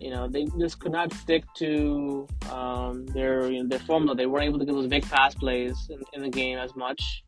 you 0.00 0.10
know 0.10 0.28
they 0.28 0.46
just 0.58 0.80
could 0.80 0.92
not 0.92 1.12
stick 1.12 1.44
to 1.56 2.26
um, 2.50 3.06
their 3.06 3.50
you 3.50 3.62
know, 3.62 3.68
their 3.68 3.78
formula. 3.80 4.14
They 4.14 4.26
weren't 4.26 4.44
able 4.44 4.58
to 4.58 4.64
get 4.64 4.72
those 4.72 4.88
big 4.88 5.08
pass 5.08 5.34
plays 5.34 5.88
in, 5.90 6.00
in, 6.12 6.22
the 6.22 6.30
game 6.30 6.58
as 6.58 6.74
much. 6.76 7.24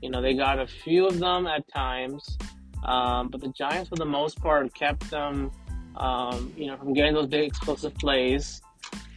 You 0.00 0.10
know, 0.10 0.20
they 0.20 0.34
got 0.34 0.58
a 0.58 0.66
few 0.66 1.06
of 1.06 1.18
them 1.18 1.46
at 1.46 1.66
times, 1.72 2.36
um, 2.84 3.28
but 3.28 3.40
the 3.40 3.48
Giants, 3.48 3.88
for 3.88 3.96
the 3.96 4.04
most 4.04 4.40
part, 4.40 4.72
kept 4.74 5.10
them. 5.10 5.50
Um, 5.94 6.52
you 6.56 6.68
know, 6.68 6.76
from 6.78 6.94
getting 6.94 7.12
those 7.12 7.26
big 7.26 7.44
explosive 7.44 7.94
plays, 7.96 8.62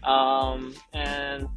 um, 0.04 0.76
and 0.94 1.48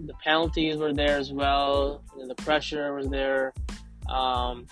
the 0.00 0.14
penalties 0.24 0.76
were 0.76 0.92
there 0.92 1.18
as 1.18 1.32
well. 1.32 2.02
You 2.14 2.22
know, 2.22 2.28
the 2.28 2.42
pressure 2.42 2.94
was 2.94 3.08
there. 3.08 3.52
Um, 4.08 4.66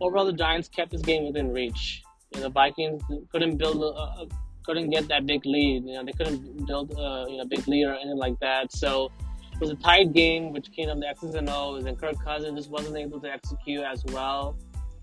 overall, 0.00 0.26
the 0.26 0.32
Giants 0.32 0.68
kept 0.68 0.92
this 0.92 1.02
game 1.02 1.26
within 1.26 1.52
reach. 1.52 2.02
You 2.34 2.40
know, 2.40 2.48
the 2.48 2.52
Vikings 2.52 3.02
couldn't 3.32 3.56
build, 3.56 3.82
a, 3.82 4.26
couldn't 4.64 4.90
get 4.90 5.08
that 5.08 5.26
big 5.26 5.44
lead. 5.44 5.84
You 5.84 5.94
know, 5.94 6.04
they 6.04 6.12
couldn't 6.12 6.66
build 6.66 6.92
a 6.92 7.26
you 7.28 7.38
know, 7.38 7.44
big 7.44 7.66
lead 7.66 7.84
or 7.84 7.94
anything 7.94 8.18
like 8.18 8.38
that. 8.40 8.72
So 8.72 9.10
it 9.52 9.60
was 9.60 9.70
a 9.70 9.76
tight 9.76 10.12
game, 10.12 10.52
which 10.52 10.70
came 10.72 10.88
down 10.88 11.00
to 11.00 11.08
X's 11.08 11.34
and 11.34 11.48
O's, 11.50 11.84
and 11.84 11.98
Kirk 12.00 12.22
Cousins 12.24 12.56
just 12.56 12.70
wasn't 12.70 12.96
able 12.96 13.20
to 13.20 13.30
execute 13.30 13.82
as 13.82 14.04
well. 14.06 14.56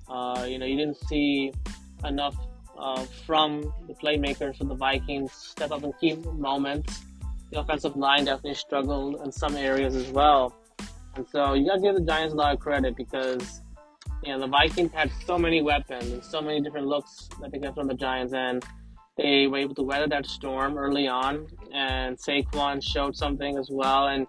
Uh, 0.10 0.46
you 0.48 0.58
know, 0.58 0.66
you 0.66 0.78
didn't 0.78 0.98
see 1.08 1.52
enough 2.06 2.36
uh, 2.78 3.04
from 3.26 3.74
the 3.88 3.94
playmakers 3.94 4.58
for 4.58 4.64
the 4.66 4.76
Vikings 4.76 5.32
step 5.32 5.72
up 5.72 5.84
in 5.84 5.92
key 6.00 6.16
moments. 6.34 7.04
The 7.52 7.60
offensive 7.60 7.96
line 7.96 8.26
definitely 8.26 8.56
struggled 8.56 9.22
in 9.24 9.32
some 9.32 9.56
areas 9.56 9.96
as 9.96 10.10
well. 10.10 10.56
And 11.16 11.26
so 11.32 11.54
you 11.54 11.68
gotta 11.68 11.82
give 11.82 11.96
the 11.96 12.02
Giants 12.02 12.34
a 12.34 12.38
lot 12.38 12.54
of 12.54 12.60
credit 12.60 12.96
because 12.96 13.62
you 14.24 14.32
know, 14.32 14.40
the 14.40 14.48
Vikings 14.48 14.92
had 14.94 15.12
so 15.26 15.38
many 15.38 15.62
weapons 15.62 16.12
and 16.12 16.24
so 16.24 16.42
many 16.42 16.62
different 16.62 16.88
looks 16.88 17.30
that 17.42 17.52
they 17.52 17.60
got 17.60 17.76
from 17.76 17.88
the 17.88 17.94
Giants, 17.94 18.34
and 18.34 18.64
they 19.18 19.48
were 19.48 19.58
able 19.58 19.76
to 19.76 19.84
weather 19.84 20.08
that 20.08 20.26
storm 20.26 20.78
early 20.78 21.08
on. 21.08 21.48
And 21.74 22.18
Saquon 22.18 22.84
showed 22.84 23.16
something 23.16 23.58
as 23.58 23.70
well. 23.72 24.08
And 24.08 24.28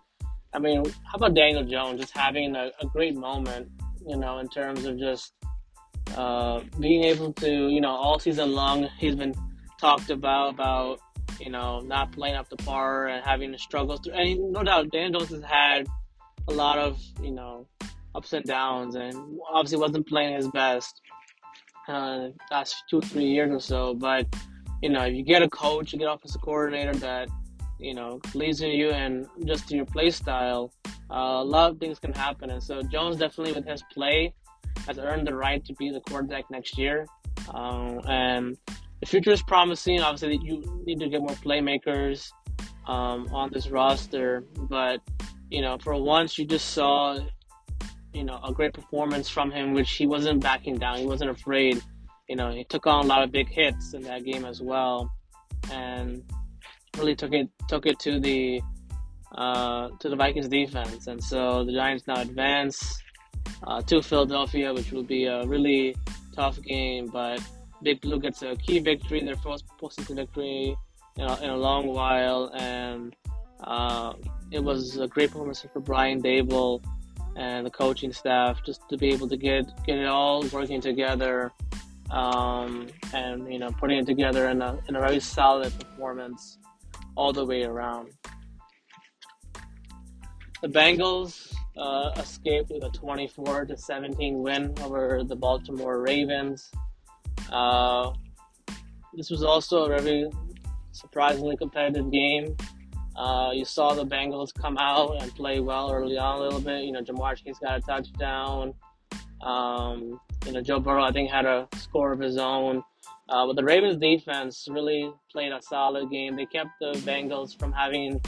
I 0.55 0.59
mean, 0.59 0.85
how 0.85 1.17
about 1.17 1.35
Daniel 1.35 1.65
Jones 1.65 2.01
just 2.01 2.17
having 2.17 2.57
a, 2.57 2.71
a 2.81 2.87
great 2.87 3.17
moment, 3.17 3.69
you 4.07 4.17
know, 4.17 4.39
in 4.39 4.49
terms 4.49 4.85
of 4.85 4.99
just 4.99 5.33
uh, 6.17 6.61
being 6.81 7.05
able 7.05 7.33
to, 7.35 7.69
you 7.69 7.81
know, 7.81 7.91
all 7.91 8.19
season 8.19 8.53
long, 8.53 8.89
he's 8.99 9.15
been 9.15 9.35
talked 9.79 10.11
about 10.11 10.55
about 10.55 11.01
you 11.41 11.51
know, 11.51 11.81
not 11.81 12.13
playing 12.13 12.35
up 12.35 12.49
to 12.49 12.57
par 12.57 13.09
and 13.09 13.25
having 13.25 13.53
to 13.53 13.59
struggle 13.59 13.97
through. 13.97 14.15
And 14.15 14.53
no 14.53 14.63
doubt, 14.63 14.91
Daniel 14.91 15.21
Jones 15.21 15.31
has 15.31 15.43
had 15.43 15.87
a 16.49 16.53
lot 16.53 16.79
of, 16.79 17.01
you 17.23 17.31
know, 17.31 17.67
ups 18.15 18.33
and 18.33 18.45
downs, 18.45 18.95
and 18.95 19.15
obviously 19.53 19.79
wasn't 19.79 20.07
playing 20.07 20.35
his 20.35 20.49
best 20.49 21.01
uh, 21.89 22.29
last 22.51 22.85
two, 22.89 23.01
three 23.01 23.25
years 23.27 23.51
or 23.51 23.61
so. 23.61 23.95
But 23.95 24.27
you 24.83 24.91
know, 24.91 25.03
if 25.05 25.15
you 25.15 25.25
get 25.25 25.43
a 25.43 25.49
coach, 25.49 25.93
you 25.93 25.99
get 25.99 26.07
offensive 26.07 26.41
coordinator 26.43 26.95
that 26.95 27.29
you 27.79 27.95
know 27.95 28.21
believes 28.33 28.61
in 28.61 28.71
you 28.71 28.91
and 28.91 29.27
just 29.45 29.71
your 29.71 29.87
play 29.87 30.11
style, 30.11 30.73
uh, 31.11 31.41
a 31.41 31.45
lot 31.45 31.73
of 31.73 31.79
things 31.79 31.99
can 31.99 32.13
happen. 32.13 32.51
And 32.51 32.63
so 32.63 32.83
Jones 32.83 33.17
definitely 33.17 33.55
with 33.55 33.67
his 33.67 33.83
play 33.93 34.35
has 34.87 34.99
earned 34.99 35.27
the 35.27 35.35
right 35.35 35.65
to 35.65 35.75
be 35.75 35.91
the 35.91 36.01
quarterback 36.01 36.51
next 36.51 36.79
year. 36.79 37.07
Um, 37.53 38.01
and 38.07 38.57
the 39.01 39.07
future 39.07 39.31
is 39.31 39.43
promising. 39.43 40.01
Obviously, 40.01 40.39
you 40.43 40.83
need 40.85 41.01
to 41.01 41.09
get 41.09 41.21
more 41.21 41.37
playmakers 41.37 42.31
um, 42.87 43.29
on 43.33 43.51
this 43.53 43.69
roster, 43.69 44.45
but 44.69 45.01
you 45.51 45.63
know, 45.63 45.79
for 45.79 45.95
once, 46.01 46.39
you 46.39 46.45
just 46.45 46.71
saw 46.71 47.19
you 48.19 48.25
know 48.25 48.41
a 48.43 48.53
great 48.53 48.75
performance 48.75 49.29
from 49.29 49.49
him, 49.53 49.73
which 49.73 49.93
he 49.93 50.07
wasn't 50.07 50.43
backing 50.43 50.77
down. 50.77 50.99
He 50.99 51.07
wasn't 51.07 51.31
afraid. 51.31 51.81
You 52.29 52.35
know, 52.37 52.51
he 52.51 52.65
took 52.65 52.87
on 52.87 53.05
a 53.05 53.09
lot 53.09 53.23
of 53.23 53.31
big 53.31 53.49
hits 53.49 53.95
in 53.95 54.03
that 54.03 54.25
game 54.25 54.45
as 54.45 54.61
well, 54.61 55.09
and 55.71 56.25
really 56.97 57.15
took 57.15 57.33
it 57.33 57.49
took 57.69 57.87
it 57.87 57.99
to 58.01 58.19
the 58.19 58.61
uh, 59.33 59.91
to 60.01 60.09
the 60.09 60.17
Vikings 60.17 60.49
defense. 60.49 61.07
And 61.07 61.23
so 61.23 61.65
the 61.65 61.73
Giants 61.73 62.09
now 62.09 62.21
advance 62.21 63.01
uh, 63.63 63.81
to 63.83 64.03
Philadelphia, 64.03 64.75
which 64.75 64.91
will 64.91 65.05
be 65.05 65.27
a 65.27 65.47
really 65.47 65.95
tough 66.35 66.61
game. 66.63 67.07
But 67.07 67.41
Big 67.85 68.01
Blue 68.01 68.19
gets 68.19 68.43
a 68.43 68.57
key 68.57 68.81
victory, 68.81 69.25
their 69.25 69.37
first 69.37 69.65
postseason 69.81 70.17
victory 70.17 70.77
in 71.17 71.25
a, 71.25 71.41
in 71.41 71.51
a 71.51 71.57
long 71.57 71.87
while, 71.87 72.51
and 72.57 73.15
uh, 73.63 74.15
it 74.51 74.63
was 74.63 74.97
a 74.99 75.07
great 75.07 75.31
performance 75.31 75.65
for 75.73 75.81
Brian 75.81 76.21
Daboll 76.21 76.83
and 77.39 77.65
the 77.65 77.71
coaching 77.71 78.13
staff 78.13 78.63
just 78.67 78.87
to 78.91 78.99
be 78.99 79.09
able 79.09 79.29
to 79.29 79.37
get 79.37 79.65
get 79.87 79.99
it 79.99 80.07
all 80.07 80.45
working 80.49 80.81
together 80.81 81.53
um, 82.11 82.89
and 83.15 83.51
you 83.51 83.59
know 83.59 83.71
putting 83.71 83.99
it 83.99 84.07
together 84.07 84.49
in 84.49 84.61
a 84.61 84.79
in 84.89 84.97
a 84.97 85.01
very 85.01 85.21
solid 85.21 85.73
performance 85.79 86.59
all 87.17 87.33
the 87.33 87.45
way 87.45 87.63
around. 87.63 88.11
The 90.63 90.69
Bengals 90.69 91.55
uh, 91.77 92.11
escaped 92.17 92.71
with 92.71 92.83
a 92.83 92.91
24 92.91 93.67
to 93.67 93.77
17 93.77 94.43
win 94.43 94.75
over 94.83 95.23
the 95.25 95.37
Baltimore 95.37 96.01
Ravens. 96.01 96.71
Uh, 97.51 98.13
this 99.15 99.31
was 99.31 99.45
also 99.45 99.85
a 99.85 99.89
very 99.89 100.29
surprisingly 100.91 101.57
competitive 101.57 102.11
game. 102.11 102.57
Uh, 103.19 103.51
you 103.53 103.65
saw 103.65 103.95
the 103.95 104.07
Bengals 104.07 104.55
come 104.55 104.79
out 104.79 105.21
and 105.21 105.35
play 105.35 105.59
well 105.59 105.91
early 105.91 106.17
on 106.17 106.39
a 106.39 106.41
little 106.41 106.61
bit. 106.61 106.85
You 106.85 106.93
know, 106.93 107.03
Ja'Marr 107.03 107.37
Chase 107.37 107.59
got 107.59 107.79
a 107.79 107.81
touchdown. 107.81 108.75
Um, 109.43 110.21
you 110.47 110.53
know, 110.53 110.63
Joe 110.63 110.79
Burrow, 110.79 111.03
I 111.03 111.11
think, 111.11 111.29
had 111.29 111.45
a 111.45 111.67
score 111.77 112.13
of 112.13 112.21
his 112.21 112.37
own. 112.37 112.85
Uh, 113.29 113.45
but 113.47 113.57
the 113.57 113.65
Ravens 113.65 113.97
defense 113.97 114.69
really 114.71 115.13
played 115.33 115.51
a 115.51 115.61
solid 115.61 116.11
game. 116.11 116.37
They 116.37 116.47
kept 116.47 116.71
the 116.81 116.93
Bengals 116.99 117.59
from 117.59 117.73
having 117.73 118.21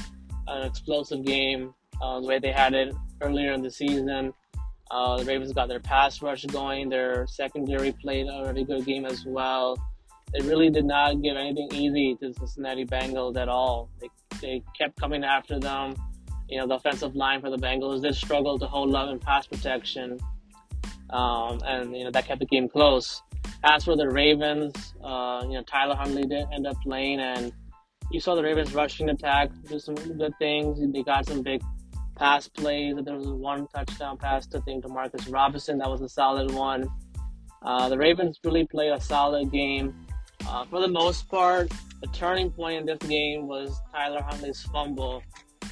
an 0.48 0.66
explosive 0.66 1.24
game 1.24 1.72
uh, 2.03 2.20
the 2.20 2.26
way 2.26 2.40
they 2.40 2.53
had 2.53 2.74
it 2.74 2.92
earlier 3.20 3.53
in 3.53 3.62
the 3.62 3.70
season. 3.70 4.35
Uh, 4.90 5.18
the 5.18 5.24
Ravens 5.24 5.53
got 5.53 5.68
their 5.68 5.79
pass 5.79 6.20
rush 6.20 6.44
going. 6.46 6.88
Their 6.88 7.29
secondary 7.29 7.92
played 7.92 8.26
a 8.26 8.42
really 8.44 8.64
good 8.64 8.85
game 8.85 9.05
as 9.05 9.24
well. 9.24 9.79
They 10.32 10.46
really 10.46 10.70
did 10.70 10.84
not 10.84 11.22
give 11.22 11.36
anything 11.36 11.68
easy 11.72 12.16
to 12.20 12.28
the 12.28 12.34
Cincinnati 12.34 12.84
Bengals 12.84 13.36
at 13.36 13.48
all. 13.48 13.90
They 14.00 14.08
they 14.40 14.62
kept 14.78 14.98
coming 14.98 15.24
after 15.24 15.58
them. 15.58 15.94
You 16.48 16.58
know, 16.58 16.66
the 16.66 16.74
offensive 16.74 17.14
line 17.14 17.40
for 17.40 17.50
the 17.50 17.56
Bengals 17.56 18.02
did 18.02 18.14
struggle 18.14 18.58
to 18.58 18.66
hold 18.66 18.94
up 18.94 19.10
in 19.10 19.18
pass 19.18 19.46
protection, 19.46 20.18
um, 21.10 21.60
and 21.64 21.96
you 21.96 22.04
know 22.04 22.10
that 22.10 22.26
kept 22.26 22.40
the 22.40 22.46
game 22.46 22.68
close. 22.68 23.22
As 23.62 23.84
for 23.84 23.96
the 23.96 24.08
Ravens, 24.08 24.94
uh, 25.02 25.42
you 25.44 25.54
know 25.54 25.62
Tyler 25.62 25.96
Huntley 25.96 26.22
did 26.22 26.46
end 26.52 26.66
up 26.66 26.76
playing, 26.82 27.20
and 27.20 27.52
you 28.10 28.20
saw 28.20 28.34
the 28.34 28.42
Ravens 28.42 28.74
rushing 28.74 29.08
attack 29.10 29.50
do 29.68 29.78
some 29.78 29.94
good 29.94 30.32
things. 30.38 30.80
They 30.92 31.02
got 31.02 31.26
some 31.26 31.42
big 31.42 31.62
pass 32.16 32.48
plays. 32.48 32.96
There 33.02 33.16
was 33.16 33.28
one 33.28 33.66
touchdown 33.68 34.18
pass 34.18 34.46
to 34.48 34.60
think 34.62 34.84
to 34.84 34.88
Marcus 34.88 35.26
Robinson. 35.28 35.78
That 35.78 35.88
was 35.88 36.02
a 36.02 36.08
solid 36.08 36.50
one. 36.52 36.88
Uh, 37.62 37.88
the 37.88 37.98
Ravens 37.98 38.38
really 38.44 38.66
played 38.66 38.92
a 38.92 39.00
solid 39.00 39.52
game. 39.52 39.94
Uh, 40.48 40.64
for 40.66 40.81
the 40.81 40.88
most 40.88 41.29
part, 41.29 41.70
the 42.00 42.07
turning 42.09 42.50
point 42.50 42.81
in 42.81 42.87
this 42.87 43.09
game 43.09 43.46
was 43.46 43.81
Tyler 43.92 44.22
Huntley's 44.22 44.62
fumble 44.62 45.22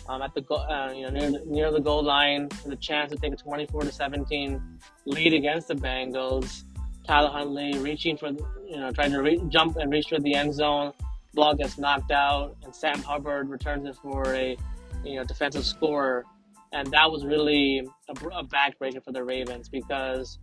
um, 0.09 0.23
at 0.23 0.35
the 0.35 0.41
go- 0.41 0.57
uh, 0.57 0.93
you 0.95 1.03
know 1.03 1.11
near 1.11 1.31
the, 1.31 1.43
near 1.47 1.71
the 1.71 1.81
goal 1.81 2.03
line, 2.03 2.49
the 2.67 2.77
chance 2.77 3.13
to 3.13 3.19
take 3.19 3.33
a 3.33 3.37
24 3.37 3.83
to 3.83 3.93
17 3.93 4.63
lead 5.07 5.35
against 5.35 5.69
the 5.69 5.75
Bengals. 5.75 6.63
Tyler 7.07 7.31
Huntley 7.31 7.79
reaching 7.79 8.17
for 8.17 8.29
you 8.29 8.77
know 8.77 8.91
trying 8.91 9.13
to 9.13 9.23
re- 9.23 9.43
jump 9.49 9.77
and 9.77 9.91
reach 9.91 10.09
for 10.09 10.19
the 10.21 10.35
end 10.35 10.55
zone. 10.55 10.93
Ball 11.35 11.55
gets 11.55 11.79
knocked 11.79 12.11
out, 12.11 12.57
and 12.65 12.75
Sam 12.75 13.03
Hubbard 13.03 13.49
returns 13.49 13.87
it 13.87 13.97
for 13.97 14.35
a 14.35 14.57
you 15.05 15.17
know 15.17 15.25
defensive 15.25 15.65
score, 15.65 16.25
and 16.73 16.91
that 16.91 17.11
was 17.11 17.25
really 17.25 17.87
a, 18.09 18.13
a 18.13 18.45
backbreaker 18.45 19.03
for 19.05 19.13
the 19.13 19.23
Ravens 19.23 19.69
because 19.69 20.39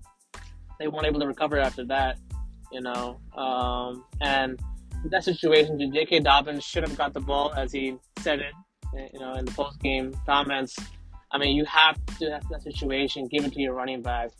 they 0.80 0.88
weren't 0.88 1.06
able 1.06 1.20
to 1.20 1.28
recover 1.28 1.60
after 1.60 1.86
that. 1.86 2.18
You 2.76 2.82
know, 2.82 3.22
um, 3.38 4.04
and 4.20 4.60
that 5.06 5.24
situation, 5.24 5.80
J.K. 5.94 6.20
Dobbins 6.20 6.62
should 6.62 6.84
have 6.84 6.98
got 6.98 7.14
the 7.14 7.22
ball, 7.22 7.54
as 7.54 7.72
he 7.72 7.96
said 8.20 8.40
it, 8.40 9.12
you 9.14 9.20
know, 9.22 9.36
in 9.36 9.46
the 9.46 9.52
post 9.54 9.80
game 9.80 10.14
comments. 10.26 10.76
I 11.32 11.38
mean, 11.38 11.56
you 11.56 11.64
have 11.64 11.98
to 12.20 12.32
have 12.32 12.44
that 12.50 12.64
situation, 12.64 13.30
give 13.32 13.46
it 13.46 13.54
to 13.54 13.62
your 13.62 13.74
running 13.74 14.02
back, 14.02 14.32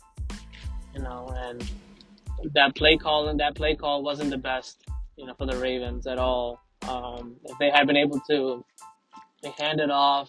you 0.94 1.00
know, 1.00 1.32
and 1.34 1.64
that 2.52 2.76
play 2.76 2.98
call 2.98 3.28
and 3.28 3.40
that 3.40 3.54
play 3.54 3.74
call 3.74 4.02
wasn't 4.02 4.28
the 4.28 4.36
best, 4.36 4.84
you 5.16 5.24
know, 5.24 5.32
for 5.38 5.46
the 5.46 5.56
Ravens 5.56 6.06
at 6.06 6.18
all. 6.18 6.60
Um, 6.86 7.36
if 7.46 7.56
they 7.58 7.70
had 7.70 7.86
been 7.86 7.96
able 7.96 8.20
to, 8.28 8.62
they 9.42 9.50
hand 9.58 9.80
it 9.80 9.90
off, 9.90 10.28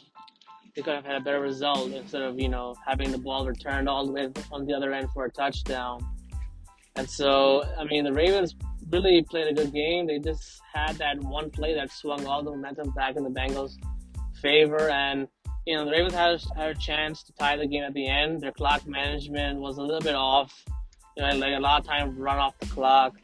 they 0.78 0.82
could 0.82 0.96
have 0.96 1.04
had 1.04 1.16
a 1.16 1.20
better 1.20 1.42
result 1.42 1.92
instead 1.92 2.22
of 2.22 2.40
you 2.40 2.48
know 2.48 2.74
having 2.86 3.12
the 3.12 3.18
ball 3.18 3.46
returned 3.46 3.90
all 3.90 4.06
the 4.06 4.14
way 4.14 4.30
on 4.54 4.66
the 4.66 4.74
other 4.74 4.94
end 4.94 5.10
for 5.14 5.26
a 5.26 5.32
touchdown. 5.32 6.00
And 6.98 7.10
so, 7.10 7.64
I 7.78 7.84
mean, 7.84 8.04
the 8.04 8.14
Ravens 8.14 8.56
really 8.90 9.22
played 9.22 9.48
a 9.48 9.54
good 9.54 9.74
game. 9.74 10.08
They 10.08 10.20
just 10.20 10.62
had 10.74 10.96
that 10.98 11.20
one 11.20 11.52
play 11.52 11.74
that 11.76 11.92
swung 11.92 12.26
all 12.26 12.44
the 12.44 12.52
momentum 12.52 12.92
back 12.92 13.16
in 13.16 13.24
the 13.24 13.30
Bengals' 13.30 13.76
favor. 14.42 14.90
And, 14.90 15.28
you 15.66 15.76
know, 15.76 15.86
the 15.86 15.92
Ravens 15.92 16.14
had, 16.14 16.42
had 16.56 16.70
a 16.72 16.80
chance 16.80 17.24
to 17.24 17.34
tie 17.34 17.56
the 17.56 17.68
game 17.68 17.84
at 17.84 17.94
the 17.94 18.08
end. 18.08 18.42
Their 18.42 18.52
clock 18.52 18.88
management 18.88 19.60
was 19.60 19.78
a 19.78 19.82
little 19.82 20.02
bit 20.02 20.16
off. 20.16 20.64
You 21.16 21.24
know, 21.24 21.36
like 21.36 21.56
a 21.56 21.60
lot 21.60 21.82
of 21.82 21.88
time 21.88 22.18
run 22.18 22.38
off 22.38 22.58
the 22.60 22.68
clock. 22.68 23.16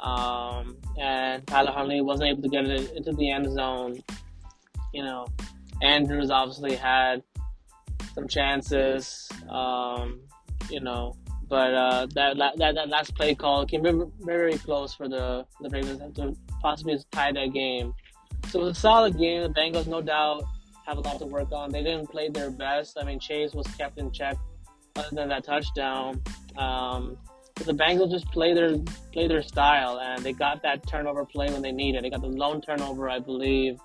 Um, 0.00 0.76
and 1.00 1.46
Tyler 1.46 1.70
Huntley 1.70 2.00
wasn't 2.00 2.28
able 2.28 2.42
to 2.42 2.48
get 2.48 2.64
it 2.64 2.92
into 2.92 3.12
the 3.12 3.30
end 3.30 3.52
zone. 3.52 4.02
You 4.92 5.04
know, 5.04 5.26
Andrews 5.80 6.30
obviously 6.30 6.74
had 6.74 7.22
some 8.14 8.26
chances. 8.26 9.28
Um, 9.48 10.20
you 10.70 10.80
know, 10.80 11.14
but 11.52 11.74
uh, 11.74 12.06
that, 12.14 12.38
that 12.38 12.74
that 12.74 12.88
last 12.88 13.14
play 13.14 13.34
call 13.34 13.66
came 13.66 13.82
very, 13.82 14.06
very 14.20 14.56
close 14.56 14.94
for 14.94 15.06
the 15.06 15.44
the 15.60 15.68
Ravens 15.68 16.00
to 16.16 16.34
possibly 16.62 16.98
tie 17.10 17.30
that 17.30 17.52
game. 17.52 17.92
So 18.48 18.60
it 18.60 18.64
was 18.64 18.78
a 18.78 18.80
solid 18.80 19.18
game. 19.18 19.42
The 19.42 19.50
Bengals, 19.50 19.86
no 19.86 20.00
doubt, 20.00 20.44
have 20.86 20.96
a 20.96 21.02
lot 21.02 21.18
to 21.18 21.26
work 21.26 21.52
on. 21.52 21.70
They 21.70 21.82
didn't 21.82 22.06
play 22.06 22.30
their 22.30 22.50
best. 22.50 22.96
I 22.98 23.04
mean, 23.04 23.20
Chase 23.20 23.52
was 23.52 23.66
kept 23.76 23.98
in 23.98 24.10
check, 24.12 24.38
other 24.96 25.08
than 25.12 25.28
that 25.28 25.44
touchdown. 25.44 26.22
Um, 26.56 27.18
the 27.66 27.74
Bengals 27.74 28.10
just 28.10 28.32
play 28.32 28.54
their 28.54 28.78
play 29.12 29.28
their 29.28 29.42
style, 29.42 30.00
and 30.00 30.24
they 30.24 30.32
got 30.32 30.62
that 30.62 30.86
turnover 30.88 31.26
play 31.26 31.52
when 31.52 31.60
they 31.60 31.72
needed. 31.72 32.02
They 32.02 32.08
got 32.08 32.22
the 32.22 32.28
lone 32.28 32.62
turnover, 32.62 33.10
I 33.10 33.18
believe, 33.18 33.78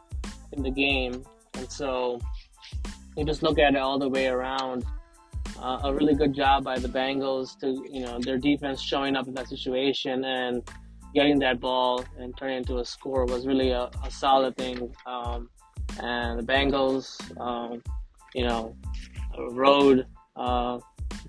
in 0.53 0.63
the 0.63 0.71
game, 0.71 1.21
and 1.55 1.69
so 1.69 2.21
you 3.17 3.25
just 3.25 3.43
look 3.43 3.59
at 3.59 3.75
it 3.75 3.79
all 3.79 3.99
the 3.99 4.07
way 4.07 4.27
around 4.27 4.85
uh, 5.61 5.79
a 5.83 5.93
really 5.93 6.13
good 6.13 6.33
job 6.33 6.63
by 6.63 6.79
the 6.79 6.87
Bengals 6.87 7.57
to 7.59 7.67
you 7.91 8.01
know 8.01 8.19
their 8.19 8.37
defense 8.37 8.81
showing 8.81 9.15
up 9.15 9.27
in 9.27 9.33
that 9.35 9.47
situation 9.47 10.23
and 10.25 10.67
getting 11.13 11.39
that 11.39 11.59
ball 11.59 12.03
and 12.19 12.35
turning 12.37 12.57
into 12.57 12.77
a 12.77 12.85
score 12.85 13.25
was 13.25 13.47
really 13.47 13.71
a, 13.71 13.89
a 14.03 14.11
solid 14.11 14.55
thing. 14.55 14.93
Um, 15.05 15.49
and 15.99 16.39
the 16.39 16.43
Bengals, 16.43 17.17
um, 17.39 17.81
you 18.35 18.45
know, 18.45 18.75
rode 19.51 20.05
uh, 20.35 20.79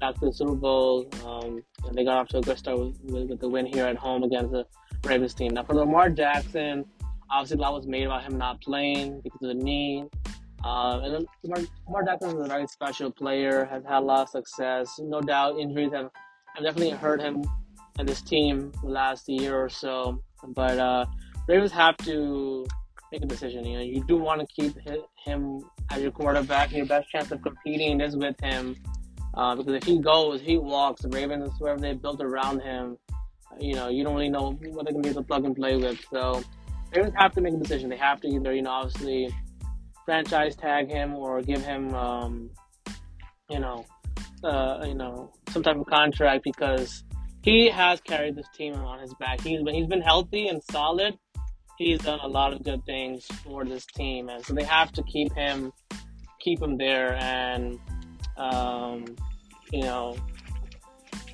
back 0.00 0.14
to 0.16 0.26
the 0.26 0.32
Super 0.32 0.54
Bowl. 0.54 1.08
Um, 1.24 1.62
and 1.84 1.94
they 1.94 2.04
got 2.04 2.18
off 2.18 2.28
to 2.28 2.38
a 2.38 2.40
good 2.40 2.58
start 2.58 2.78
with, 2.78 3.00
with, 3.04 3.30
with, 3.30 3.40
the 3.40 3.48
win 3.48 3.66
here 3.66 3.86
at 3.86 3.96
home 3.96 4.24
against 4.24 4.52
the 4.52 4.66
Ravens 5.04 5.34
team. 5.34 5.54
Now 5.54 5.64
for 5.64 5.74
Lamar 5.74 6.10
Jackson, 6.10 6.84
obviously 7.30 7.56
a 7.56 7.60
lot 7.60 7.74
was 7.74 7.86
made 7.86 8.04
about 8.04 8.24
him 8.24 8.36
not 8.36 8.60
playing 8.60 9.20
because 9.20 9.40
of 9.42 9.48
the 9.48 9.54
knee. 9.54 10.04
Uh, 10.64 11.00
and 11.02 11.26
Lamar, 11.44 12.04
Jackson 12.04 12.36
is 12.36 12.44
a 12.44 12.48
very 12.48 12.66
special 12.66 13.10
player, 13.10 13.64
has 13.66 13.84
had 13.84 13.98
a 13.98 14.04
lot 14.04 14.22
of 14.22 14.28
success. 14.28 14.98
No 14.98 15.20
doubt 15.20 15.58
injuries 15.58 15.92
have, 15.92 16.10
have 16.54 16.64
definitely 16.64 16.90
hurt 16.90 17.20
him 17.20 17.44
and 17.98 18.08
his 18.08 18.22
team 18.22 18.72
last 18.82 19.28
year 19.28 19.56
or 19.56 19.68
so. 19.68 20.20
But 20.48 20.78
uh, 20.78 21.06
Ravens 21.46 21.72
have 21.72 21.96
to 21.98 22.66
make 23.12 23.22
a 23.22 23.26
decision. 23.26 23.64
You 23.64 23.78
know, 23.78 23.84
you 23.84 24.04
do 24.04 24.16
want 24.16 24.40
to 24.40 24.46
keep 24.46 24.76
him 25.24 25.60
as 25.90 26.02
your 26.02 26.10
quarterback. 26.10 26.72
Your 26.72 26.86
best 26.86 27.08
chance 27.10 27.30
of 27.30 27.42
competing 27.42 28.00
is 28.00 28.16
with 28.16 28.36
him, 28.40 28.76
uh, 29.34 29.54
because 29.54 29.74
if 29.74 29.84
he 29.84 29.98
goes, 29.98 30.40
he 30.40 30.58
walks. 30.58 31.02
The 31.02 31.08
Ravens, 31.08 31.50
whoever 31.58 31.80
they 31.80 31.94
built 31.94 32.20
around 32.20 32.60
him, 32.60 32.98
you 33.58 33.74
know, 33.74 33.88
you 33.88 34.04
don't 34.04 34.14
really 34.14 34.28
know 34.28 34.52
what 34.52 34.84
they're 34.84 34.92
gonna 34.92 35.02
be 35.02 35.10
able 35.10 35.22
to 35.22 35.26
plug 35.26 35.44
and 35.44 35.56
play 35.56 35.76
with. 35.76 35.98
So 36.12 36.42
Ravens 36.94 37.14
have 37.16 37.32
to 37.32 37.40
make 37.40 37.54
a 37.54 37.58
decision. 37.58 37.90
They 37.90 37.96
have 37.96 38.20
to 38.22 38.28
either, 38.28 38.54
you 38.54 38.62
know, 38.62 38.70
obviously 38.70 39.34
franchise 40.08 40.56
tag 40.56 40.88
him 40.88 41.14
or 41.14 41.42
give 41.42 41.62
him, 41.62 41.94
um, 41.94 42.48
you 43.50 43.58
know, 43.58 43.84
uh, 44.42 44.82
you 44.86 44.94
know, 44.94 45.30
some 45.50 45.62
type 45.62 45.76
of 45.76 45.84
contract 45.84 46.44
because 46.44 47.04
he 47.42 47.68
has 47.68 48.00
carried 48.00 48.34
this 48.34 48.46
team 48.56 48.72
on 48.72 49.00
his 49.00 49.12
back. 49.20 49.38
He's 49.42 49.62
been 49.62 49.74
he's 49.74 49.86
been 49.86 50.00
healthy 50.00 50.48
and 50.48 50.62
solid. 50.70 51.18
He's 51.76 51.98
done 51.98 52.20
a 52.22 52.26
lot 52.26 52.54
of 52.54 52.64
good 52.64 52.86
things 52.86 53.26
for 53.44 53.66
this 53.66 53.84
team, 53.84 54.30
and 54.30 54.42
so 54.42 54.54
they 54.54 54.64
have 54.64 54.90
to 54.92 55.02
keep 55.02 55.34
him 55.34 55.74
keep 56.40 56.62
him 56.62 56.78
there. 56.78 57.14
And 57.20 57.78
um, 58.38 59.04
you 59.70 59.82
know, 59.82 60.16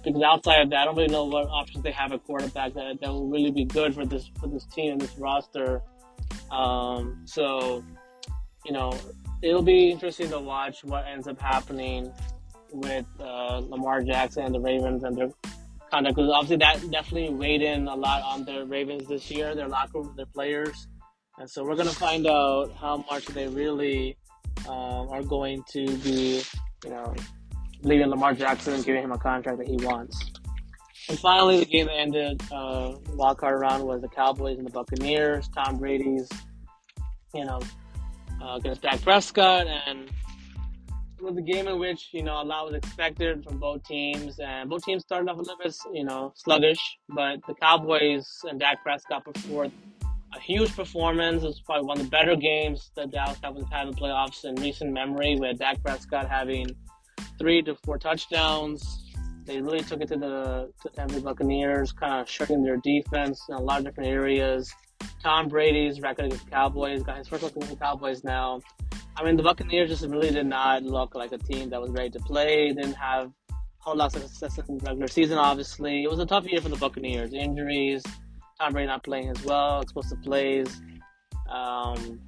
because 0.02 0.20
outside 0.20 0.62
of 0.62 0.70
that, 0.70 0.80
I 0.80 0.84
don't 0.87 0.96
really 0.96 1.12
know 1.12 1.26
what 1.26 1.46
options 1.46 1.84
they 1.84 1.92
have 1.92 2.10
at 2.10 2.24
quarterback 2.24 2.74
that, 2.74 3.00
that 3.00 3.08
will 3.08 3.28
really 3.28 3.52
be 3.52 3.66
good 3.66 3.94
for 3.94 4.04
this 4.04 4.28
for 4.40 4.48
this 4.48 4.66
team 4.66 4.94
and 4.94 5.00
this 5.00 5.16
roster. 5.16 5.80
Um, 6.50 7.22
so, 7.24 7.84
you 8.64 8.72
know, 8.72 8.92
it'll 9.42 9.62
be 9.62 9.90
interesting 9.90 10.31
to 10.31 10.38
watch 10.38 10.85
what 10.85 11.07
ends 11.07 11.29
up 11.29 11.40
happening 11.40 12.12
with 12.72 13.07
uh, 13.20 13.59
Lamar 13.68 14.03
Jackson 14.03 14.44
and 14.44 14.55
the 14.55 14.61
Ravens 14.61 15.05
and 15.05 15.16
their 15.16 15.31
conduct 15.90 16.16
because 16.16 16.31
obviously 16.31 16.57
that 16.57 16.90
definitely 16.90 17.35
weighed 17.35 17.62
in 17.62 17.87
a 17.87 17.94
lot 17.94 18.22
on 18.22 18.44
the 18.44 18.64
Ravens 18.66 19.07
this 19.07 19.31
year, 19.31 19.55
their 19.55 19.68
locker 19.68 20.00
room, 20.00 20.14
their 20.16 20.27
players, 20.27 20.88
and 21.38 21.48
so 21.48 21.64
we're 21.64 21.77
gonna 21.77 21.90
find 21.90 22.27
out 22.27 22.72
how 22.81 23.05
much 23.11 23.27
they 23.27 23.48
really 23.48 24.16
um, 24.68 25.09
are 25.11 25.22
going 25.22 25.62
to 25.72 25.87
be, 25.98 26.42
you 26.85 26.90
know, 26.90 27.14
leaving 27.83 28.09
Lamar 28.09 28.35
Jackson 28.35 28.74
and 28.74 28.85
giving 28.85 29.03
him 29.03 29.12
a 29.12 29.18
contract 29.18 29.59
that 29.59 29.68
he 29.68 29.77
wants. 29.77 30.18
And 31.09 31.18
finally, 31.18 31.59
the 31.59 31.66
game 31.66 31.87
that 31.87 31.96
ended 31.96 32.42
uh, 32.50 32.94
wild 33.12 33.38
card 33.38 33.61
round 33.61 33.85
was 33.85 34.00
the 34.00 34.09
Cowboys 34.09 34.57
and 34.57 34.66
the 34.66 34.70
Buccaneers. 34.70 35.48
Tom 35.48 35.77
Brady's, 35.77 36.29
you 37.35 37.44
know, 37.44 37.61
uh, 38.42 38.57
against 38.57 38.83
Dak 38.83 39.03
Prescott, 39.03 39.66
and 39.66 40.11
it 41.18 41.23
was 41.23 41.37
a 41.37 41.42
game 41.42 41.68
in 41.68 41.79
which 41.79 42.09
you 42.12 42.23
know 42.23 42.42
a 42.42 42.44
lot 42.44 42.66
was 42.66 42.75
expected 42.75 43.44
from 43.44 43.59
both 43.59 43.83
teams, 43.85 44.38
and 44.38 44.68
both 44.68 44.85
teams 44.85 45.03
started 45.03 45.31
off 45.31 45.37
a 45.37 45.40
little 45.40 45.57
bit, 45.62 45.75
you 45.92 46.05
know, 46.05 46.33
sluggish. 46.37 46.79
But 47.09 47.40
the 47.47 47.55
Cowboys 47.55 48.27
and 48.44 48.61
Dak 48.61 48.83
Prescott 48.83 49.25
put 49.25 49.38
forth 49.38 49.73
a 50.35 50.40
huge 50.40 50.75
performance. 50.75 51.42
It 51.42 51.47
was 51.47 51.61
probably 51.61 51.87
one 51.87 51.99
of 51.99 52.05
the 52.05 52.11
better 52.11 52.37
games 52.37 52.90
that 52.97 53.11
Dallas 53.11 53.38
Cowboys 53.38 53.64
had 53.70 53.87
in 53.87 53.92
the 53.92 53.97
playoffs 53.97 54.44
in 54.44 54.55
recent 54.57 54.92
memory, 54.92 55.37
with 55.38 55.59
Dak 55.59 55.83
Prescott 55.83 56.29
having 56.29 56.66
three 57.38 57.62
to 57.62 57.75
four 57.85 57.99
touchdowns. 57.99 59.01
They 59.44 59.61
really 59.61 59.83
took 59.83 60.01
it 60.01 60.09
to 60.09 60.16
the 60.16 60.70
to 60.83 61.20
Buccaneers, 61.20 61.92
kind 61.92 62.20
of 62.20 62.29
shutting 62.29 62.62
their 62.62 62.79
defense 62.79 63.40
in 63.49 63.55
a 63.55 63.61
lot 63.61 63.79
of 63.79 63.85
different 63.85 64.09
areas. 64.09 64.73
Tom 65.22 65.48
Brady's 65.48 66.00
record 66.00 66.26
against 66.26 66.44
the 66.44 66.50
Cowboys 66.50 67.02
got 67.02 67.18
his 67.18 67.28
first 67.28 67.42
look 67.42 67.56
against 67.56 67.70
the 67.70 67.76
Cowboys 67.76 68.24
now. 68.24 68.60
I 69.16 69.24
mean, 69.24 69.36
the 69.36 69.42
Buccaneers 69.42 69.88
just 69.88 70.04
really 70.06 70.30
did 70.30 70.46
not 70.46 70.82
look 70.82 71.14
like 71.14 71.32
a 71.32 71.38
team 71.38 71.70
that 71.70 71.80
was 71.80 71.90
ready 71.90 72.10
to 72.10 72.18
play. 72.20 72.72
Didn't 72.72 72.94
have 72.94 73.30
a 73.50 73.54
whole 73.78 73.96
lot 73.96 74.14
of 74.14 74.22
success 74.22 74.58
in 74.68 74.78
the 74.78 74.84
regular 74.84 75.08
season, 75.08 75.38
obviously. 75.38 76.02
It 76.02 76.10
was 76.10 76.18
a 76.18 76.26
tough 76.26 76.46
year 76.46 76.60
for 76.60 76.68
the 76.68 76.76
Buccaneers. 76.76 77.32
Injuries, 77.32 78.02
Tom 78.60 78.72
Brady 78.72 78.88
not 78.88 79.04
playing 79.04 79.28
as 79.28 79.42
well, 79.44 79.80
explosive 79.80 80.22
plays. 80.22 80.80
Um, 81.48 82.20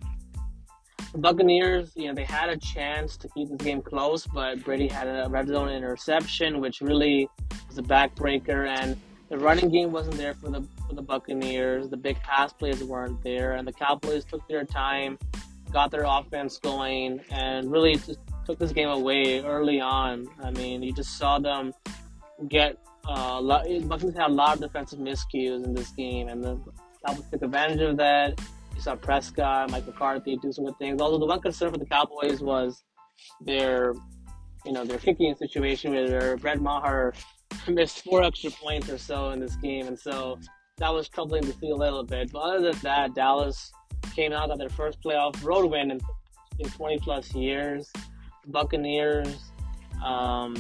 the 1.12 1.18
Buccaneers, 1.18 1.92
you 1.96 2.08
know, 2.08 2.14
they 2.14 2.24
had 2.24 2.50
a 2.50 2.56
chance 2.56 3.16
to 3.16 3.28
keep 3.30 3.48
this 3.48 3.58
game 3.58 3.82
close, 3.82 4.26
but 4.26 4.62
Brady 4.64 4.86
had 4.86 5.08
a 5.08 5.28
red 5.28 5.48
zone 5.48 5.70
interception, 5.70 6.60
which 6.60 6.80
really 6.80 7.28
was 7.68 7.78
a 7.78 7.82
backbreaker, 7.82 8.68
and 8.68 8.96
the 9.28 9.38
running 9.38 9.70
game 9.70 9.92
wasn't 9.92 10.16
there 10.16 10.34
for 10.34 10.50
the 10.50 10.60
for 10.88 10.94
the 10.94 11.02
Buccaneers. 11.02 11.88
The 11.88 11.96
big 11.96 12.16
pass 12.20 12.52
plays 12.52 12.82
weren't 12.82 13.22
there, 13.22 13.54
and 13.54 13.66
the 13.66 13.72
Cowboys 13.72 14.24
took 14.24 14.46
their 14.48 14.64
time, 14.64 15.18
got 15.72 15.90
their 15.90 16.04
offense 16.06 16.58
going, 16.58 17.20
and 17.30 17.70
really 17.70 17.96
just 17.96 18.18
took 18.44 18.58
this 18.58 18.72
game 18.72 18.88
away 18.88 19.42
early 19.42 19.80
on. 19.80 20.26
I 20.42 20.50
mean, 20.50 20.82
you 20.82 20.92
just 20.92 21.18
saw 21.18 21.38
them 21.38 21.72
get 22.48 22.78
uh. 23.08 23.40
Buccaneers 23.40 24.16
had 24.16 24.30
a 24.30 24.32
lot 24.32 24.54
of 24.54 24.60
defensive 24.60 24.98
miscues 24.98 25.64
in 25.64 25.74
this 25.74 25.90
game, 25.90 26.28
and 26.28 26.42
the 26.42 26.58
Cowboys 27.06 27.24
took 27.30 27.42
advantage 27.42 27.80
of 27.80 27.96
that 27.98 28.40
you 28.76 28.82
saw 28.82 28.94
Prescott, 28.94 29.70
Mike 29.70 29.86
McCarthy 29.86 30.36
do 30.36 30.52
some 30.52 30.66
good 30.66 30.78
things. 30.78 31.00
Although 31.00 31.18
the 31.18 31.26
one 31.26 31.40
concern 31.40 31.72
for 31.72 31.78
the 31.78 31.86
Cowboys 31.86 32.40
was 32.40 32.84
their, 33.40 33.94
you 34.64 34.72
know, 34.72 34.84
their 34.84 34.98
kicking 34.98 35.34
situation 35.34 35.92
where 35.92 36.36
Brett 36.36 36.60
Maher 36.60 37.14
missed 37.68 38.04
four 38.04 38.22
extra 38.22 38.50
points 38.50 38.90
or 38.90 38.98
so 38.98 39.30
in 39.30 39.40
this 39.40 39.56
game, 39.56 39.86
and 39.86 39.98
so 39.98 40.38
that 40.78 40.92
was 40.92 41.08
troubling 41.08 41.42
to 41.42 41.52
see 41.54 41.70
a 41.70 41.74
little 41.74 42.04
bit. 42.04 42.30
But 42.32 42.40
other 42.40 42.70
than 42.70 42.80
that, 42.82 43.14
Dallas 43.14 43.72
came 44.14 44.32
out 44.32 44.50
on 44.50 44.58
their 44.58 44.68
first 44.68 45.00
playoff 45.02 45.42
road 45.42 45.70
win 45.70 45.90
in, 45.90 46.00
in 46.58 46.68
20 46.68 46.98
plus 46.98 47.34
years. 47.34 47.90
Buccaneers, 48.46 49.38
um, 50.04 50.54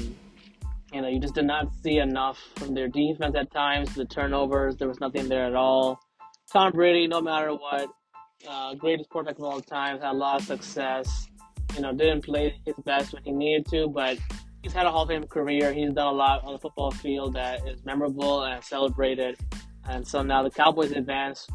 you 0.92 1.02
know, 1.02 1.08
you 1.08 1.20
just 1.20 1.34
did 1.34 1.44
not 1.44 1.68
see 1.82 1.98
enough 1.98 2.38
from 2.56 2.74
their 2.74 2.88
defense 2.88 3.36
at 3.36 3.52
times. 3.52 3.94
The 3.94 4.06
turnovers, 4.06 4.76
there 4.76 4.88
was 4.88 5.00
nothing 5.00 5.28
there 5.28 5.44
at 5.44 5.54
all. 5.54 6.00
Tom 6.50 6.72
Brady, 6.72 7.06
no 7.06 7.20
matter 7.20 7.52
what, 7.52 7.88
uh, 8.48 8.74
greatest 8.74 9.10
quarterback 9.10 9.38
of 9.38 9.44
all 9.44 9.60
time, 9.60 10.00
had 10.00 10.12
a 10.12 10.12
lot 10.12 10.40
of 10.40 10.46
success. 10.46 11.28
You 11.74 11.82
know, 11.82 11.92
didn't 11.92 12.24
play 12.24 12.58
his 12.64 12.76
best 12.84 13.12
when 13.12 13.22
he 13.22 13.32
needed 13.32 13.66
to, 13.70 13.88
but 13.88 14.18
he's 14.62 14.72
had 14.72 14.86
a 14.86 14.90
Hall 14.90 15.02
of 15.02 15.08
Fame 15.08 15.24
career. 15.24 15.74
He's 15.74 15.92
done 15.92 16.06
a 16.06 16.12
lot 16.12 16.42
on 16.44 16.54
the 16.54 16.58
football 16.58 16.90
field 16.90 17.34
that 17.34 17.68
is 17.68 17.84
memorable 17.84 18.44
and 18.44 18.64
celebrated. 18.64 19.36
And 19.88 20.06
so 20.06 20.22
now 20.22 20.42
the 20.42 20.50
Cowboys 20.50 20.92
advance. 20.92 21.46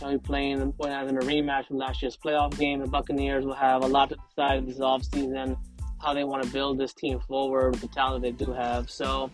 They'll 0.00 0.12
be 0.12 0.18
playing 0.18 0.58
the 0.58 0.66
Buccaneers 0.66 1.10
in 1.10 1.16
a 1.16 1.20
rematch 1.20 1.68
from 1.68 1.78
last 1.78 2.02
year's 2.02 2.16
playoff 2.16 2.58
game. 2.58 2.80
The 2.80 2.88
Buccaneers 2.88 3.44
will 3.44 3.54
have 3.54 3.84
a 3.84 3.86
lot 3.86 4.10
to 4.10 4.16
decide 4.28 4.66
this 4.66 4.78
offseason, 4.78 5.56
how 6.02 6.14
they 6.14 6.24
want 6.24 6.42
to 6.42 6.50
build 6.50 6.78
this 6.78 6.92
team 6.92 7.20
forward 7.20 7.72
with 7.72 7.80
the 7.80 7.88
talent 7.88 8.22
they 8.22 8.32
do 8.32 8.52
have. 8.52 8.90
So, 8.90 9.30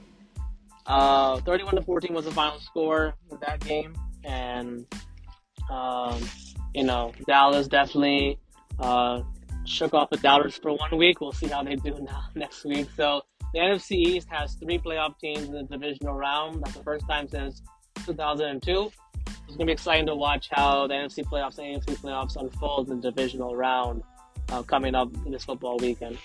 uh, 0.87 1.41
31 1.41 1.77
to 1.77 1.83
14 1.83 2.15
was 2.15 2.27
the 2.27 2.31
final 2.31 2.61
score 2.61 3.15
of 3.31 3.41
that 3.41 3.61
game. 3.61 3.95
And 4.25 4.87
um, 5.71 6.21
you 6.75 6.85
know, 6.85 7.13
Dallas 7.27 7.69
definitely 7.69 8.39
uh, 8.79 9.23
shook 9.65 9.95
off 9.95 10.11
the 10.11 10.17
doubters 10.19 10.57
for 10.57 10.73
one 10.73 10.97
week. 10.97 11.21
We'll 11.21 11.33
see 11.33 11.47
how 11.47 11.63
they 11.63 11.77
do 11.77 11.97
now 12.01 12.25
next 12.35 12.65
week. 12.65 12.89
So 12.97 13.23
the 13.55 13.61
NFC 13.61 13.93
East 13.93 14.29
has 14.31 14.55
three 14.55 14.79
playoff 14.79 15.19
teams 15.19 15.49
in 15.49 15.53
the 15.53 15.63
divisional 15.65 16.15
round. 16.15 16.63
That's 16.63 16.77
the 16.77 16.83
first 16.83 17.09
time 17.09 17.29
since 17.29 17.63
2002. 18.07 18.93
It's 19.27 19.57
going 19.57 19.59
to 19.59 19.67
be 19.67 19.73
exciting 19.73 20.07
to 20.07 20.15
watch 20.15 20.49
how 20.53 20.87
the 20.87 20.95
NFC 20.95 21.25
playoffs 21.25 21.59
and 21.59 21.83
AFC 21.83 21.97
playoffs 21.99 22.37
unfold 22.37 22.91
in 22.91 23.01
the 23.01 23.11
divisional 23.11 23.57
round 23.57 24.03
uh, 24.51 24.63
coming 24.63 24.95
up 24.95 25.09
this 25.27 25.45
football 25.45 25.77
weekend. 25.79 26.19